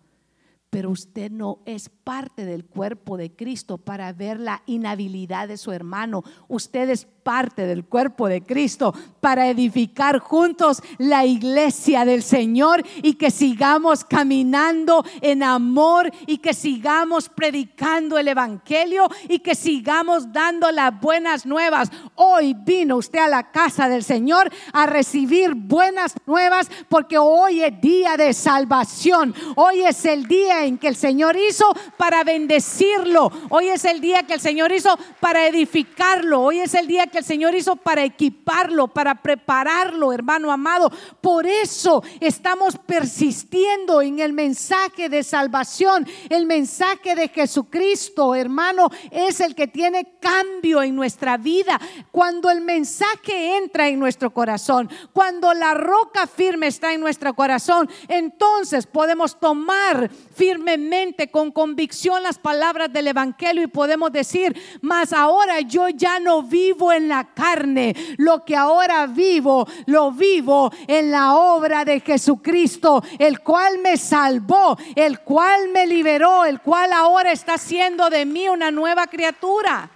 [0.75, 5.71] pero usted no es parte del cuerpo de Cristo para ver la inhabilidad de su
[5.71, 6.25] hermano.
[6.49, 13.15] Usted es parte del cuerpo de Cristo para edificar juntos la iglesia del Señor y
[13.15, 20.71] que sigamos caminando en amor y que sigamos predicando el Evangelio y que sigamos dando
[20.71, 21.91] las buenas nuevas.
[22.15, 27.81] Hoy vino usted a la casa del Señor a recibir buenas nuevas porque hoy es
[27.81, 29.35] día de salvación.
[29.57, 31.65] Hoy es el día en que el Señor hizo
[31.97, 33.33] para bendecirlo.
[33.49, 36.43] Hoy es el día que el Señor hizo para edificarlo.
[36.43, 40.91] Hoy es el día que el Señor hizo para equiparlo, para prepararlo, hermano amado.
[41.21, 46.07] Por eso estamos persistiendo en el mensaje de salvación.
[46.29, 51.81] El mensaje de Jesucristo, hermano, es el que tiene cambio en nuestra vida.
[52.11, 57.89] Cuando el mensaje entra en nuestro corazón, cuando la roca firme está en nuestro corazón,
[58.09, 65.13] entonces podemos tomar firme firmemente, con convicción las palabras del Evangelio y podemos decir, mas
[65.13, 71.11] ahora yo ya no vivo en la carne, lo que ahora vivo, lo vivo en
[71.11, 77.33] la obra de Jesucristo, el cual me salvó, el cual me liberó, el cual ahora
[77.33, 79.91] está haciendo de mí una nueva criatura.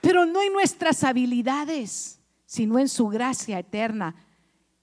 [0.00, 4.14] Pero no en nuestras habilidades, sino en su gracia eterna.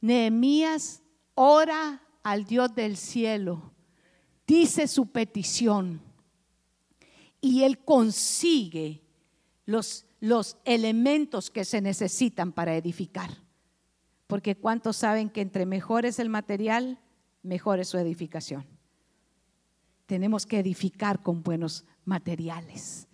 [0.01, 1.01] Nehemías
[1.33, 3.73] ora al Dios del cielo
[4.47, 6.01] dice su petición
[7.41, 9.03] y él consigue
[9.65, 13.29] los, los elementos que se necesitan para edificar.
[14.27, 16.99] Porque ¿cuántos saben que entre mejor es el material,
[17.43, 18.65] mejor es su edificación?
[20.05, 23.07] Tenemos que edificar con buenos materiales.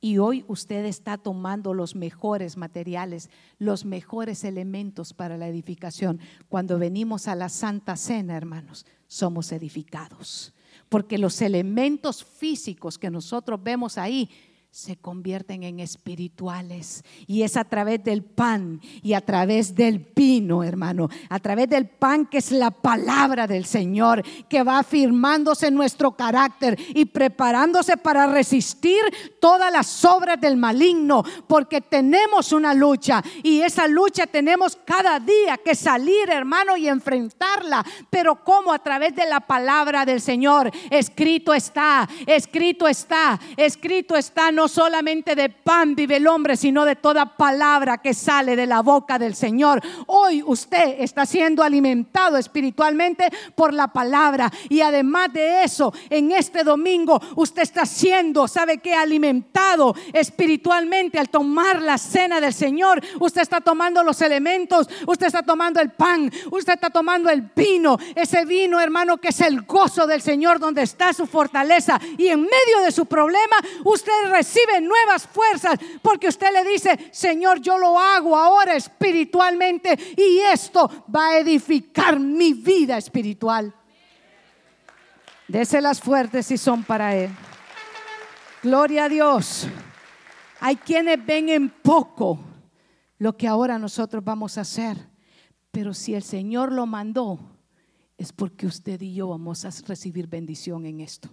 [0.00, 6.20] Y hoy usted está tomando los mejores materiales, los mejores elementos para la edificación.
[6.48, 10.54] Cuando venimos a la Santa Cena, hermanos, somos edificados
[10.90, 14.28] porque los elementos físicos que nosotros vemos ahí
[14.70, 17.04] se convierten en espirituales.
[17.26, 21.08] Y es a través del pan y a través del vino, hermano.
[21.28, 26.78] A través del pan que es la palabra del Señor, que va afirmándose nuestro carácter
[26.94, 29.00] y preparándose para resistir
[29.40, 31.24] todas las obras del maligno.
[31.48, 37.84] Porque tenemos una lucha y esa lucha tenemos cada día que salir, hermano, y enfrentarla.
[38.08, 40.70] Pero como a través de la palabra del Señor.
[40.90, 47.36] Escrito está, escrito está, escrito está solamente de pan vive el hombre, sino de toda
[47.36, 49.82] palabra que sale de la boca del Señor.
[50.06, 54.50] Hoy usted está siendo alimentado espiritualmente por la palabra.
[54.68, 58.94] Y además de eso, en este domingo usted está siendo, ¿sabe qué?
[58.94, 63.02] Alimentado espiritualmente al tomar la cena del Señor.
[63.18, 67.98] Usted está tomando los elementos, usted está tomando el pan, usted está tomando el vino.
[68.14, 72.00] Ese vino, hermano, que es el gozo del Señor, donde está su fortaleza.
[72.18, 77.10] Y en medio de su problema, usted recibe recibe nuevas fuerzas porque usted le dice,
[77.12, 83.74] Señor, yo lo hago ahora espiritualmente y esto va a edificar mi vida espiritual.
[85.46, 87.30] Déselas fuertes si son para Él.
[88.62, 89.66] Gloria a Dios.
[90.60, 92.38] Hay quienes ven en poco
[93.18, 94.96] lo que ahora nosotros vamos a hacer.
[95.70, 97.38] Pero si el Señor lo mandó,
[98.18, 101.30] es porque usted y yo vamos a recibir bendición en esto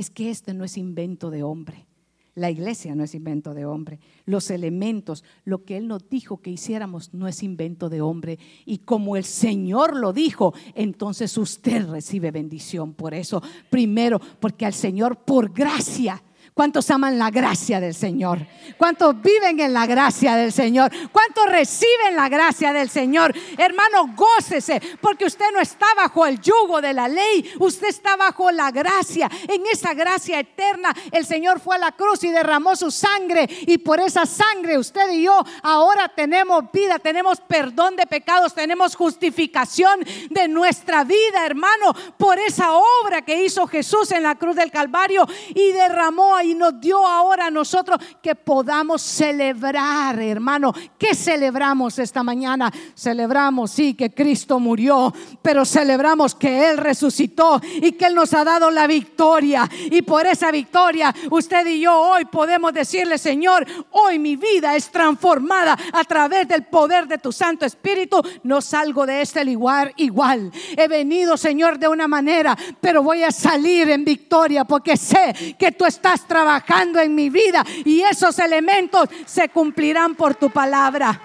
[0.00, 1.86] es que este no es invento de hombre.
[2.34, 3.98] La iglesia no es invento de hombre.
[4.24, 8.38] Los elementos, lo que Él nos dijo que hiciéramos, no es invento de hombre.
[8.64, 13.42] Y como el Señor lo dijo, entonces usted recibe bendición por eso.
[13.68, 16.22] Primero, porque al Señor por gracia
[16.54, 18.46] ¿Cuántos aman la gracia del Señor?
[18.76, 20.90] ¿Cuántos viven en la gracia del Señor?
[21.12, 23.34] ¿Cuántos reciben la gracia del Señor?
[23.56, 28.50] Hermano, gócese, porque usted no está bajo el yugo de la ley, usted está bajo
[28.50, 29.30] la gracia.
[29.48, 33.78] En esa gracia eterna, el Señor fue a la cruz y derramó su sangre, y
[33.78, 40.00] por esa sangre usted y yo ahora tenemos vida, tenemos perdón de pecados, tenemos justificación
[40.30, 45.26] de nuestra vida, hermano, por esa obra que hizo Jesús en la cruz del Calvario
[45.54, 50.72] y derramó y nos dio ahora a nosotros que podamos celebrar, hermano.
[50.98, 52.72] ¿Qué celebramos esta mañana?
[52.94, 55.12] Celebramos, sí, que Cristo murió,
[55.42, 59.68] pero celebramos que Él resucitó y que Él nos ha dado la victoria.
[59.90, 64.90] Y por esa victoria, usted y yo hoy podemos decirle, Señor, hoy mi vida es
[64.90, 68.22] transformada a través del poder de tu Santo Espíritu.
[68.42, 70.50] No salgo de este lugar igual.
[70.76, 75.72] He venido, Señor, de una manera, pero voy a salir en victoria porque sé que
[75.72, 81.20] tú estás trabajando en mi vida y esos elementos se cumplirán por tu palabra.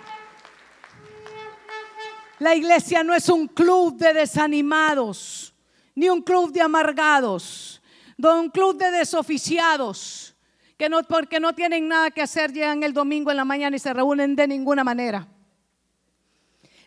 [2.40, 5.54] La iglesia no es un club de desanimados,
[5.94, 7.84] ni un club de amargados,
[8.18, 10.36] no un club de desoficiados,
[10.76, 13.80] que no, porque no tienen nada que hacer, llegan el domingo en la mañana y
[13.80, 15.28] se reúnen de ninguna manera.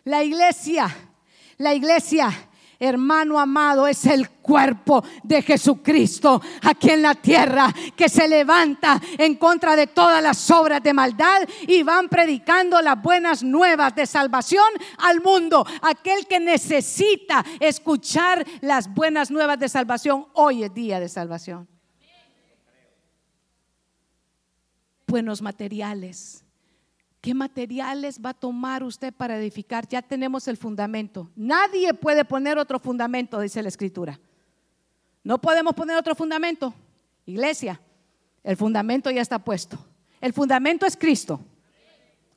[0.03, 0.93] La iglesia,
[1.57, 2.48] la iglesia
[2.79, 9.35] hermano amado, es el cuerpo de Jesucristo aquí en la tierra que se levanta en
[9.35, 14.65] contra de todas las obras de maldad y van predicando las buenas nuevas de salvación
[14.97, 15.65] al mundo.
[15.81, 21.67] Aquel que necesita escuchar las buenas nuevas de salvación, hoy es día de salvación.
[25.05, 26.45] Buenos materiales
[27.21, 29.87] ¿Qué materiales va a tomar usted para edificar?
[29.87, 31.29] Ya tenemos el fundamento.
[31.35, 34.19] Nadie puede poner otro fundamento, dice la escritura.
[35.23, 36.73] No podemos poner otro fundamento.
[37.25, 37.81] Iglesia,
[38.43, 39.77] el fundamento ya está puesto.
[40.21, 41.41] El fundamento es Cristo.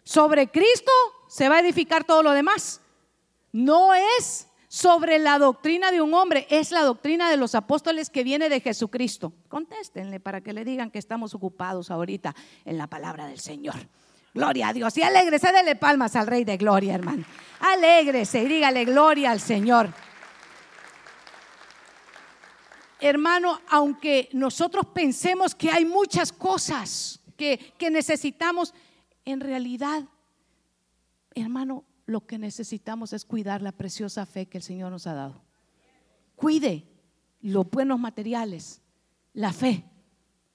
[0.02, 0.90] Sobre Cristo
[1.28, 2.80] se va a edificar todo lo demás.
[3.52, 8.24] No es sobre la doctrina de un hombre, es la doctrina de los apóstoles que
[8.24, 9.32] viene de Jesucristo.
[9.48, 13.76] Contéstenle para que le digan que estamos ocupados ahorita en la palabra del Señor.
[14.34, 14.96] Gloria a Dios.
[14.96, 17.24] Y alégrese, dele palmas al Rey de Gloria, hermano.
[17.60, 19.92] Alégrese y dígale gloria al Señor.
[22.98, 28.74] Hermano, aunque nosotros pensemos que hay muchas cosas que, que necesitamos,
[29.24, 30.04] en realidad,
[31.34, 35.42] hermano, lo que necesitamos es cuidar la preciosa fe que el Señor nos ha dado.
[36.36, 36.86] Cuide
[37.40, 38.80] los buenos materiales,
[39.34, 39.84] la fe,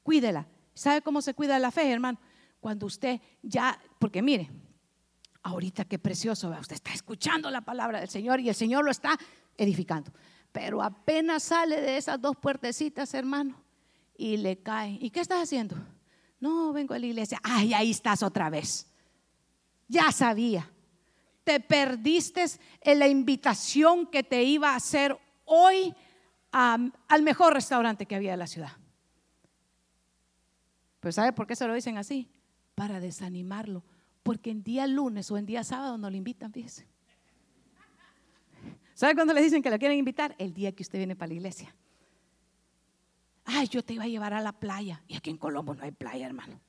[0.03, 0.47] cuídela.
[0.73, 2.19] ¿Sabe cómo se cuida la fe, hermano?
[2.60, 4.49] Cuando usted ya, porque mire,
[5.43, 9.18] ahorita qué precioso, usted está escuchando la palabra del Señor y el Señor lo está
[9.58, 10.12] edificando.
[10.51, 13.62] Pero apenas sale de esas dos puertecitas, hermano,
[14.18, 14.97] y le cae.
[15.01, 15.76] ¿Y qué estás haciendo?
[16.39, 17.39] No, vengo a la iglesia.
[17.43, 18.88] Ay, ahí estás otra vez.
[19.88, 20.70] Ya sabía.
[21.43, 22.45] Te perdiste
[22.82, 25.95] en la invitación que te iba a hacer hoy
[26.51, 28.72] al mejor restaurante que había en la ciudad.
[30.99, 32.30] Pues ¿sabe por qué se lo dicen así?
[32.78, 33.84] Para desanimarlo,
[34.21, 36.86] porque en día lunes o en día sábado no lo invitan, fíjese.
[38.93, 40.36] ¿Sabe cuándo le dicen que lo quieren invitar?
[40.38, 41.75] El día que usted viene para la iglesia.
[43.45, 45.01] Ay, yo te iba a llevar a la playa.
[45.07, 46.61] Y aquí en Colombo no hay playa, hermano.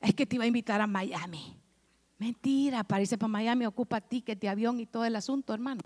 [0.00, 1.56] Es que te iba a invitar a Miami.
[2.18, 5.82] Mentira, para irse para Miami ocupa ticket de avión y todo el asunto, hermano.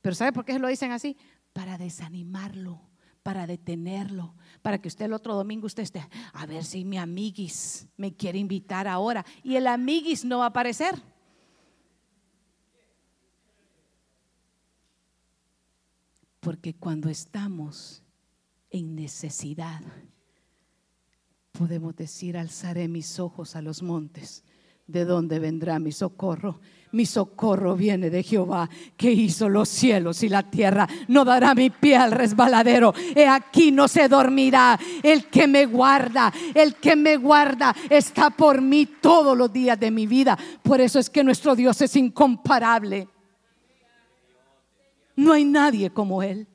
[0.00, 1.18] Pero ¿sabe por qué se lo dicen así?
[1.52, 2.80] Para desanimarlo
[3.26, 7.88] para detenerlo, para que usted el otro domingo usted esté, a ver si mi amiguis
[7.96, 9.26] me quiere invitar ahora.
[9.42, 10.94] Y el amiguis no va a aparecer.
[16.38, 18.04] Porque cuando estamos
[18.70, 19.80] en necesidad,
[21.50, 24.44] podemos decir, alzaré mis ojos a los montes
[24.86, 26.60] ¿De dónde vendrá mi socorro?
[26.96, 30.88] Mi socorro viene de Jehová, que hizo los cielos y la tierra.
[31.08, 32.94] No dará mi pie al resbaladero.
[33.14, 34.80] He aquí no se dormirá.
[35.02, 39.90] El que me guarda, el que me guarda está por mí todos los días de
[39.90, 40.38] mi vida.
[40.62, 43.08] Por eso es que nuestro Dios es incomparable.
[45.16, 46.46] No hay nadie como Él.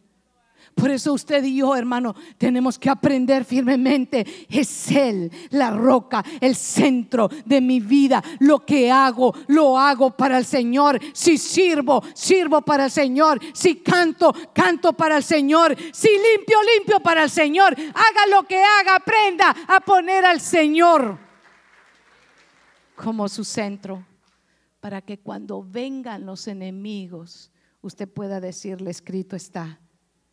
[0.76, 4.26] Por eso usted y yo, hermano, tenemos que aprender firmemente.
[4.50, 8.24] Es Él la roca, el centro de mi vida.
[8.40, 11.00] Lo que hago, lo hago para el Señor.
[11.14, 13.40] Si sirvo, sirvo para el Señor.
[13.54, 15.76] Si canto, canto para el Señor.
[15.92, 17.74] Si limpio, limpio para el Señor.
[17.74, 21.18] Haga lo que haga, aprenda a poner al Señor
[22.96, 24.06] como su centro.
[24.80, 27.52] Para que cuando vengan los enemigos,
[27.82, 29.80] usted pueda decirle, escrito está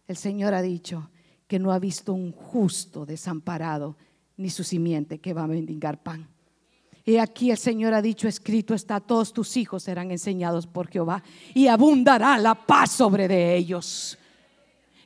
[0.09, 1.11] el Señor ha dicho
[1.46, 3.96] que no ha visto un justo desamparado,
[4.36, 6.28] ni su simiente que va a mendigar pan.
[7.04, 11.22] Y aquí el Señor ha dicho, escrito está, todos tus hijos serán enseñados por Jehová
[11.54, 14.18] y abundará la paz sobre de ellos.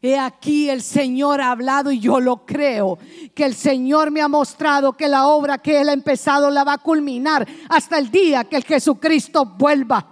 [0.00, 2.98] He aquí el Señor ha hablado y yo lo creo,
[3.34, 6.74] que el Señor me ha mostrado que la obra que Él ha empezado la va
[6.74, 10.11] a culminar hasta el día que el Jesucristo vuelva.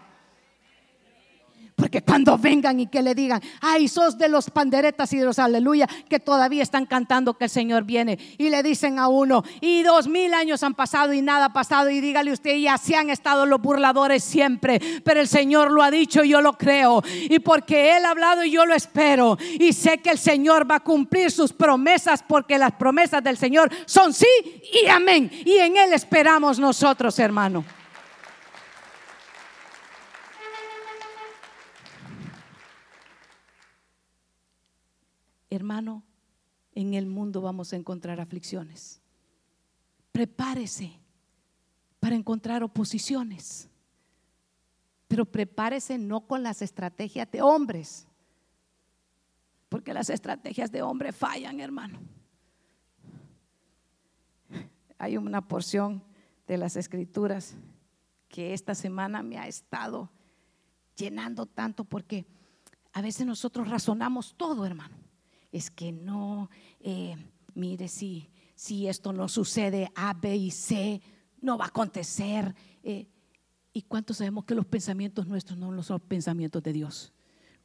[1.81, 5.39] Porque cuando vengan y que le digan, ay, sos de los panderetas y de los
[5.39, 8.19] aleluya, que todavía están cantando que el Señor viene.
[8.37, 11.89] Y le dicen a uno, y dos mil años han pasado y nada ha pasado.
[11.89, 14.79] Y dígale usted, ya se han estado los burladores siempre.
[15.03, 17.03] Pero el Señor lo ha dicho y yo lo creo.
[17.15, 19.39] Y porque Él ha hablado y yo lo espero.
[19.59, 23.71] Y sé que el Señor va a cumplir sus promesas porque las promesas del Señor
[23.87, 24.27] son sí
[24.85, 25.31] y amén.
[25.47, 27.65] Y en Él esperamos nosotros, hermano.
[35.51, 36.05] Hermano,
[36.75, 39.01] en el mundo vamos a encontrar aflicciones.
[40.13, 40.99] Prepárese
[41.99, 43.69] para encontrar oposiciones.
[45.09, 48.07] Pero prepárese no con las estrategias de hombres,
[49.69, 51.99] porque las estrategias de hombre fallan, hermano.
[54.99, 56.03] Hay una porción
[56.47, 57.57] de las escrituras
[58.29, 60.11] que esta semana me ha estado
[60.95, 62.27] llenando tanto porque
[62.93, 65.00] a veces nosotros razonamos todo, hermano
[65.53, 67.17] es que no, eh,
[67.55, 71.01] mire, si, si esto no sucede A, B y C,
[71.41, 72.55] no va a acontecer.
[72.83, 73.07] Eh,
[73.73, 77.13] ¿Y cuántos sabemos que los pensamientos nuestros no son los pensamientos de Dios?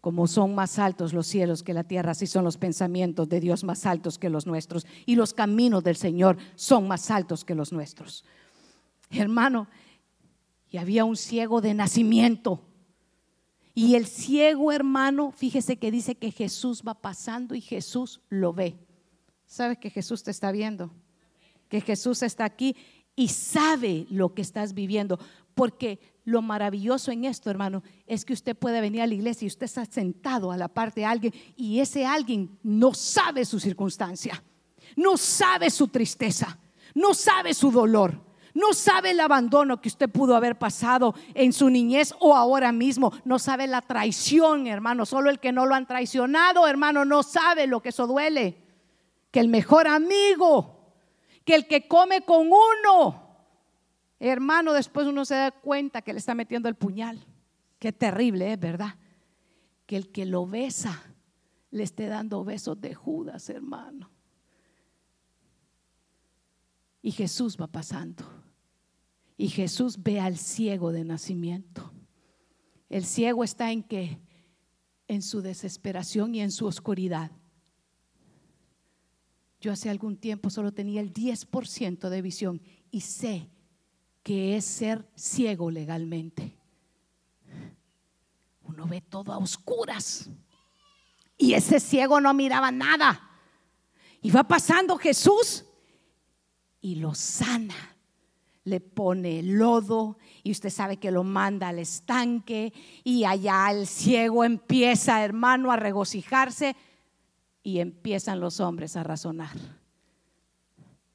[0.02, 3.64] Como son más altos los cielos que la tierra, así son los pensamientos de Dios
[3.64, 4.86] más altos que los nuestros.
[5.06, 8.24] Y los caminos del Señor son más altos que los nuestros.
[9.10, 9.68] Hermano,
[10.70, 12.62] y había un ciego de nacimiento
[13.78, 18.78] y el ciego hermano, fíjese que dice que Jesús va pasando y Jesús lo ve.
[19.46, 20.92] ¿Sabes que Jesús te está viendo?
[21.68, 22.78] Que Jesús está aquí
[23.18, 25.20] y sabe lo que estás viviendo.
[25.54, 29.50] Porque lo maravilloso en esto, hermano, es que usted puede venir a la iglesia y
[29.50, 34.42] usted está sentado a la parte de alguien y ese alguien no sabe su circunstancia,
[34.96, 36.58] no sabe su tristeza,
[36.94, 38.24] no sabe su dolor.
[38.56, 43.12] No sabe el abandono que usted pudo haber pasado en su niñez o ahora mismo.
[43.26, 45.06] No sabe la traición, hermano.
[45.06, 48.64] Solo el que no lo han traicionado, hermano, no sabe lo que eso duele.
[49.30, 50.94] Que el mejor amigo,
[51.44, 53.28] que el que come con uno,
[54.22, 57.26] hermano, después uno se da cuenta que le está metiendo el puñal.
[57.78, 58.96] Qué terrible, es verdad.
[59.86, 61.04] Que el que lo besa
[61.72, 64.10] le esté dando besos de Judas, hermano.
[67.02, 68.45] Y Jesús va pasando.
[69.38, 71.92] Y Jesús ve al ciego de nacimiento.
[72.90, 74.20] El ciego está en que
[75.08, 77.32] en su desesperación y en su oscuridad.
[79.60, 82.62] Yo hace algún tiempo solo tenía el 10% de visión
[82.92, 83.50] y sé
[84.24, 86.58] que es ser ciego legalmente.
[88.64, 90.30] Uno ve todo a oscuras.
[91.38, 93.30] Y ese ciego no miraba nada.
[94.22, 95.66] Y va pasando Jesús
[96.80, 97.95] y lo sana
[98.66, 104.44] le pone lodo y usted sabe que lo manda al estanque y allá el ciego
[104.44, 106.76] empieza, hermano, a regocijarse
[107.64, 109.56] y empiezan los hombres a razonar.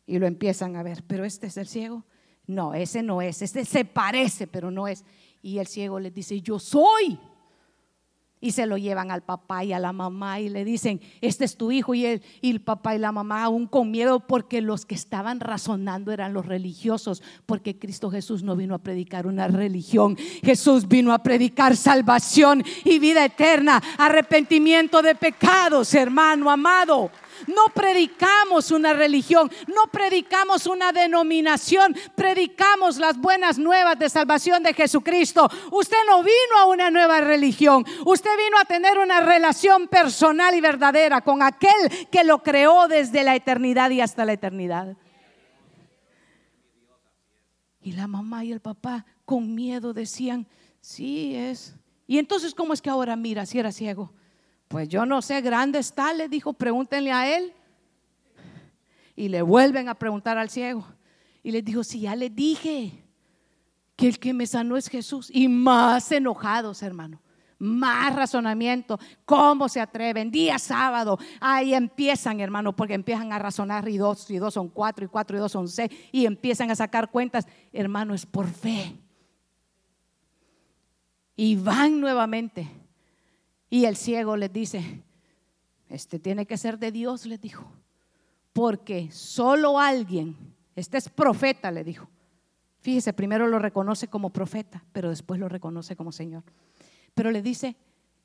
[0.06, 2.04] Y lo empiezan a ver, pero este es el ciego.
[2.46, 5.04] No, ese no es, este se parece, pero no es.
[5.42, 7.18] Y el ciego le dice, yo soy.
[8.42, 11.56] Y se lo llevan al papá y a la mamá y le dicen, este es
[11.56, 11.94] tu hijo.
[11.94, 15.40] Y el, y el papá y la mamá aún con miedo porque los que estaban
[15.40, 21.12] razonando eran los religiosos, porque Cristo Jesús no vino a predicar una religión, Jesús vino
[21.12, 27.10] a predicar salvación y vida eterna, arrepentimiento de pecados, hermano amado.
[27.46, 34.74] No predicamos una religión, no predicamos una denominación, predicamos las buenas nuevas de salvación de
[34.74, 35.48] Jesucristo.
[35.70, 40.60] Usted no vino a una nueva religión, usted vino a tener una relación personal y
[40.60, 44.96] verdadera con aquel que lo creó desde la eternidad y hasta la eternidad.
[47.82, 50.46] Y la mamá y el papá con miedo decían,
[50.80, 51.74] sí es.
[52.06, 54.12] Y entonces, ¿cómo es que ahora mira si era ciego?
[54.70, 57.52] Pues yo no sé, grande está, le dijo, pregúntenle a él.
[59.16, 60.86] Y le vuelven a preguntar al ciego.
[61.42, 63.02] Y le dijo, si ya le dije
[63.96, 65.28] que el que me sanó es Jesús.
[65.34, 67.20] Y más enojados, hermano
[67.58, 68.98] más razonamiento.
[69.26, 70.30] ¿Cómo se atreven?
[70.30, 75.04] Día sábado, ahí empiezan, hermano, porque empiezan a razonar y dos y dos son cuatro
[75.04, 77.46] y cuatro y dos son seis y empiezan a sacar cuentas.
[77.72, 78.96] Hermano, es por fe.
[81.36, 82.79] Y van nuevamente.
[83.70, 85.02] Y el ciego les dice,
[85.88, 87.72] este tiene que ser de Dios, les dijo.
[88.52, 90.36] Porque solo alguien,
[90.76, 92.10] este es profeta, le dijo.
[92.80, 96.42] Fíjese, primero lo reconoce como profeta, pero después lo reconoce como Señor
[97.14, 97.76] pero le dice,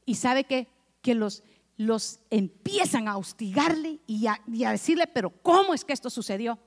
[0.05, 0.67] y sabe que,
[1.01, 1.43] que los,
[1.77, 4.41] los empiezan a hostigarle y a,
[4.71, 6.59] decirle, pero ¿cómo es que esto sucedió?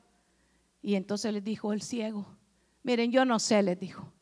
[0.82, 2.26] Y entonces le dijo el ciego,
[2.82, 4.12] miren, yo no sé, le dijo,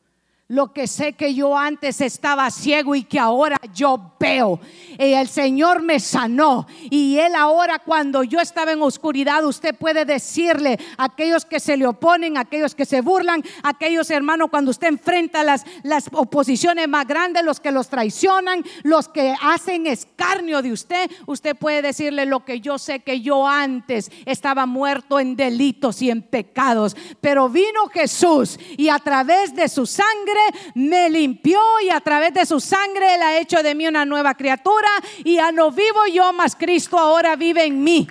[0.49, 4.61] lo que sé que yo antes estaba ciego y que ahora yo veo.
[4.97, 6.67] Y el Señor me sanó.
[6.89, 11.75] Y Él ahora cuando yo estaba en oscuridad, usted puede decirle a aquellos que se
[11.75, 16.05] le oponen, a aquellos que se burlan, a aquellos hermanos cuando usted enfrenta las, las
[16.13, 21.81] oposiciones más grandes, los que los traicionan, los que hacen escarnio de usted, usted puede
[21.81, 26.95] decirle lo que yo sé que yo antes estaba muerto en delitos y en pecados.
[27.19, 30.36] Pero vino Jesús y a través de su sangre
[30.75, 34.33] me limpió y a través de su sangre Él ha hecho de mí una nueva
[34.35, 34.89] criatura
[35.23, 38.07] y ya no vivo yo, más Cristo ahora vive en mí.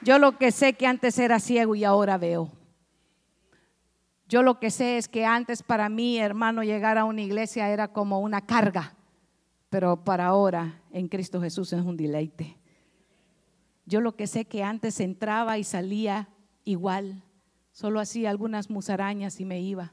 [0.00, 2.50] Yo lo que sé que antes era ciego y ahora veo.
[4.28, 7.88] Yo lo que sé es que antes para mí, hermano, llegar a una iglesia era
[7.88, 8.94] como una carga,
[9.70, 12.56] pero para ahora en Cristo Jesús es un deleite.
[13.86, 16.28] Yo lo que sé que antes entraba y salía
[16.68, 17.22] igual,
[17.72, 19.92] solo hacía algunas musarañas y me iba.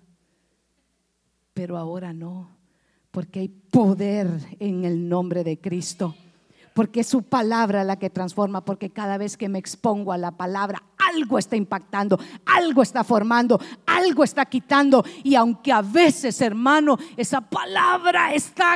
[1.54, 2.50] Pero ahora no,
[3.12, 4.28] porque hay poder
[4.60, 6.16] en el nombre de Cristo.
[6.74, 10.32] Porque es su palabra la que transforma, porque cada vez que me expongo a la
[10.32, 15.06] palabra, algo está impactando, algo está formando, algo está quitando.
[15.24, 18.76] Y aunque a veces, hermano, esa palabra está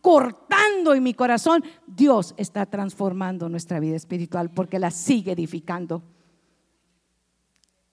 [0.00, 6.04] cortando en mi corazón, Dios está transformando nuestra vida espiritual porque la sigue edificando.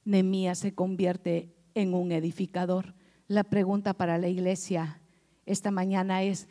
[0.07, 2.95] Nemías se convierte en un edificador.
[3.27, 5.01] La pregunta para la iglesia
[5.45, 6.47] esta mañana es,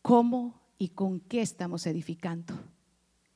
[0.00, 2.54] ¿cómo y con qué estamos edificando?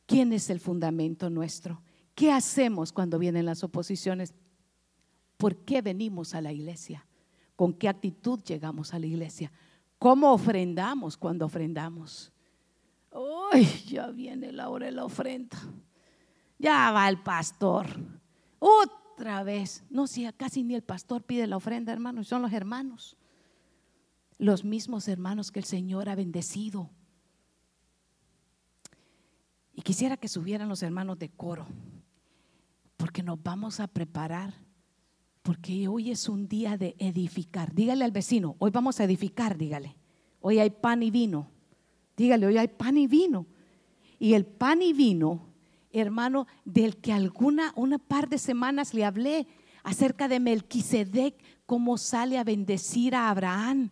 [0.06, 1.82] ¿Quién es el fundamento nuestro?
[2.14, 4.32] ¿Qué hacemos cuando vienen las oposiciones?
[5.38, 7.04] ¿Por qué venimos a la iglesia?
[7.56, 9.50] ¿Con qué actitud llegamos a la iglesia?
[9.98, 12.32] ¿Cómo ofrendamos cuando ofrendamos?
[13.10, 15.58] Uy, ya viene la hora de la ofrenda.
[16.60, 17.88] Ya va el pastor
[18.64, 19.84] otra vez.
[19.90, 23.16] No, si casi ni el pastor pide la ofrenda, hermanos, son los hermanos.
[24.38, 26.90] Los mismos hermanos que el Señor ha bendecido.
[29.74, 31.66] Y quisiera que subieran los hermanos de coro,
[32.96, 34.54] porque nos vamos a preparar,
[35.42, 37.74] porque hoy es un día de edificar.
[37.74, 39.96] Dígale al vecino, hoy vamos a edificar, dígale.
[40.40, 41.50] Hoy hay pan y vino.
[42.16, 43.46] Dígale, hoy hay pan y vino.
[44.18, 45.53] Y el pan y vino
[46.00, 49.46] hermano, del que alguna, una par de semanas le hablé
[49.84, 51.34] acerca de Melquisedec,
[51.66, 53.90] cómo sale a bendecir a Abraham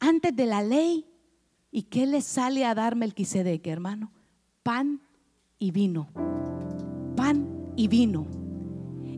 [0.00, 1.06] antes de la ley.
[1.70, 4.10] ¿Y qué le sale a dar Melquisedec, hermano?
[4.62, 5.00] Pan
[5.58, 6.08] y vino.
[7.16, 7.46] Pan
[7.76, 8.26] y vino.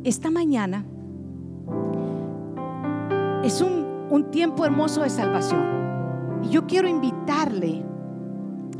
[0.04, 0.84] Esta mañana
[3.42, 6.42] es un, un tiempo hermoso de salvación.
[6.44, 7.87] Y yo quiero invitarle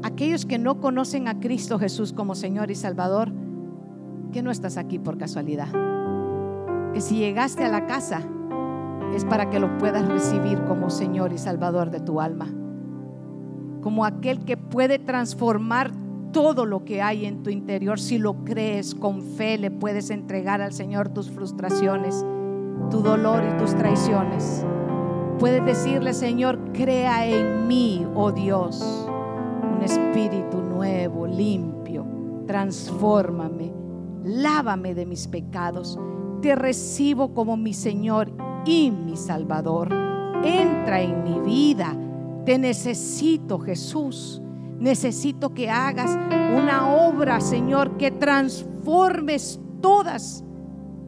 [0.02, 3.32] aquellos que no conocen a Cristo Jesús como Señor y Salvador,
[4.32, 5.68] que no estás aquí por casualidad.
[6.92, 8.22] Que si llegaste a la casa
[9.14, 12.46] es para que lo puedas recibir como Señor y Salvador de tu alma.
[13.82, 15.92] Como aquel que puede transformar
[16.32, 17.98] todo lo que hay en tu interior.
[17.98, 22.24] Si lo crees con fe, le puedes entregar al Señor tus frustraciones,
[22.90, 24.64] tu dolor y tus traiciones.
[25.38, 29.07] Puedes decirle, Señor, crea en mí, oh Dios
[29.78, 32.04] un espíritu nuevo, limpio.
[32.46, 33.72] Transfórmame,
[34.24, 35.98] lávame de mis pecados.
[36.42, 38.32] Te recibo como mi Señor
[38.64, 39.88] y mi Salvador.
[40.44, 41.96] Entra en mi vida.
[42.44, 44.42] Te necesito, Jesús.
[44.78, 46.16] Necesito que hagas
[46.56, 50.44] una obra, Señor, que transformes todas,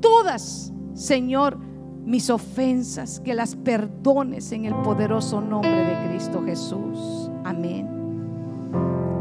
[0.01, 1.59] todas, Señor,
[2.05, 7.31] mis ofensas, que las perdones en el poderoso nombre de Cristo Jesús.
[7.45, 8.00] Amén.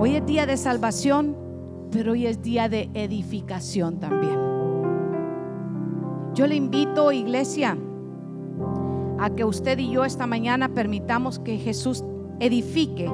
[0.02, 1.36] Hoy es día de salvación,
[1.92, 4.40] pero hoy es día de edificación también.
[6.34, 7.78] Yo le invito, iglesia,
[9.20, 12.06] a que usted y yo esta mañana permitamos que Jesús
[12.40, 13.12] edifique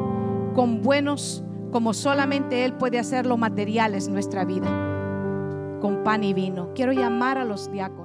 [0.54, 4.70] con buenos, como solamente Él puede hacerlo, materiales nuestra vida,
[5.82, 6.70] con pan y vino.
[6.76, 8.05] Quiero llamar a los diáconos.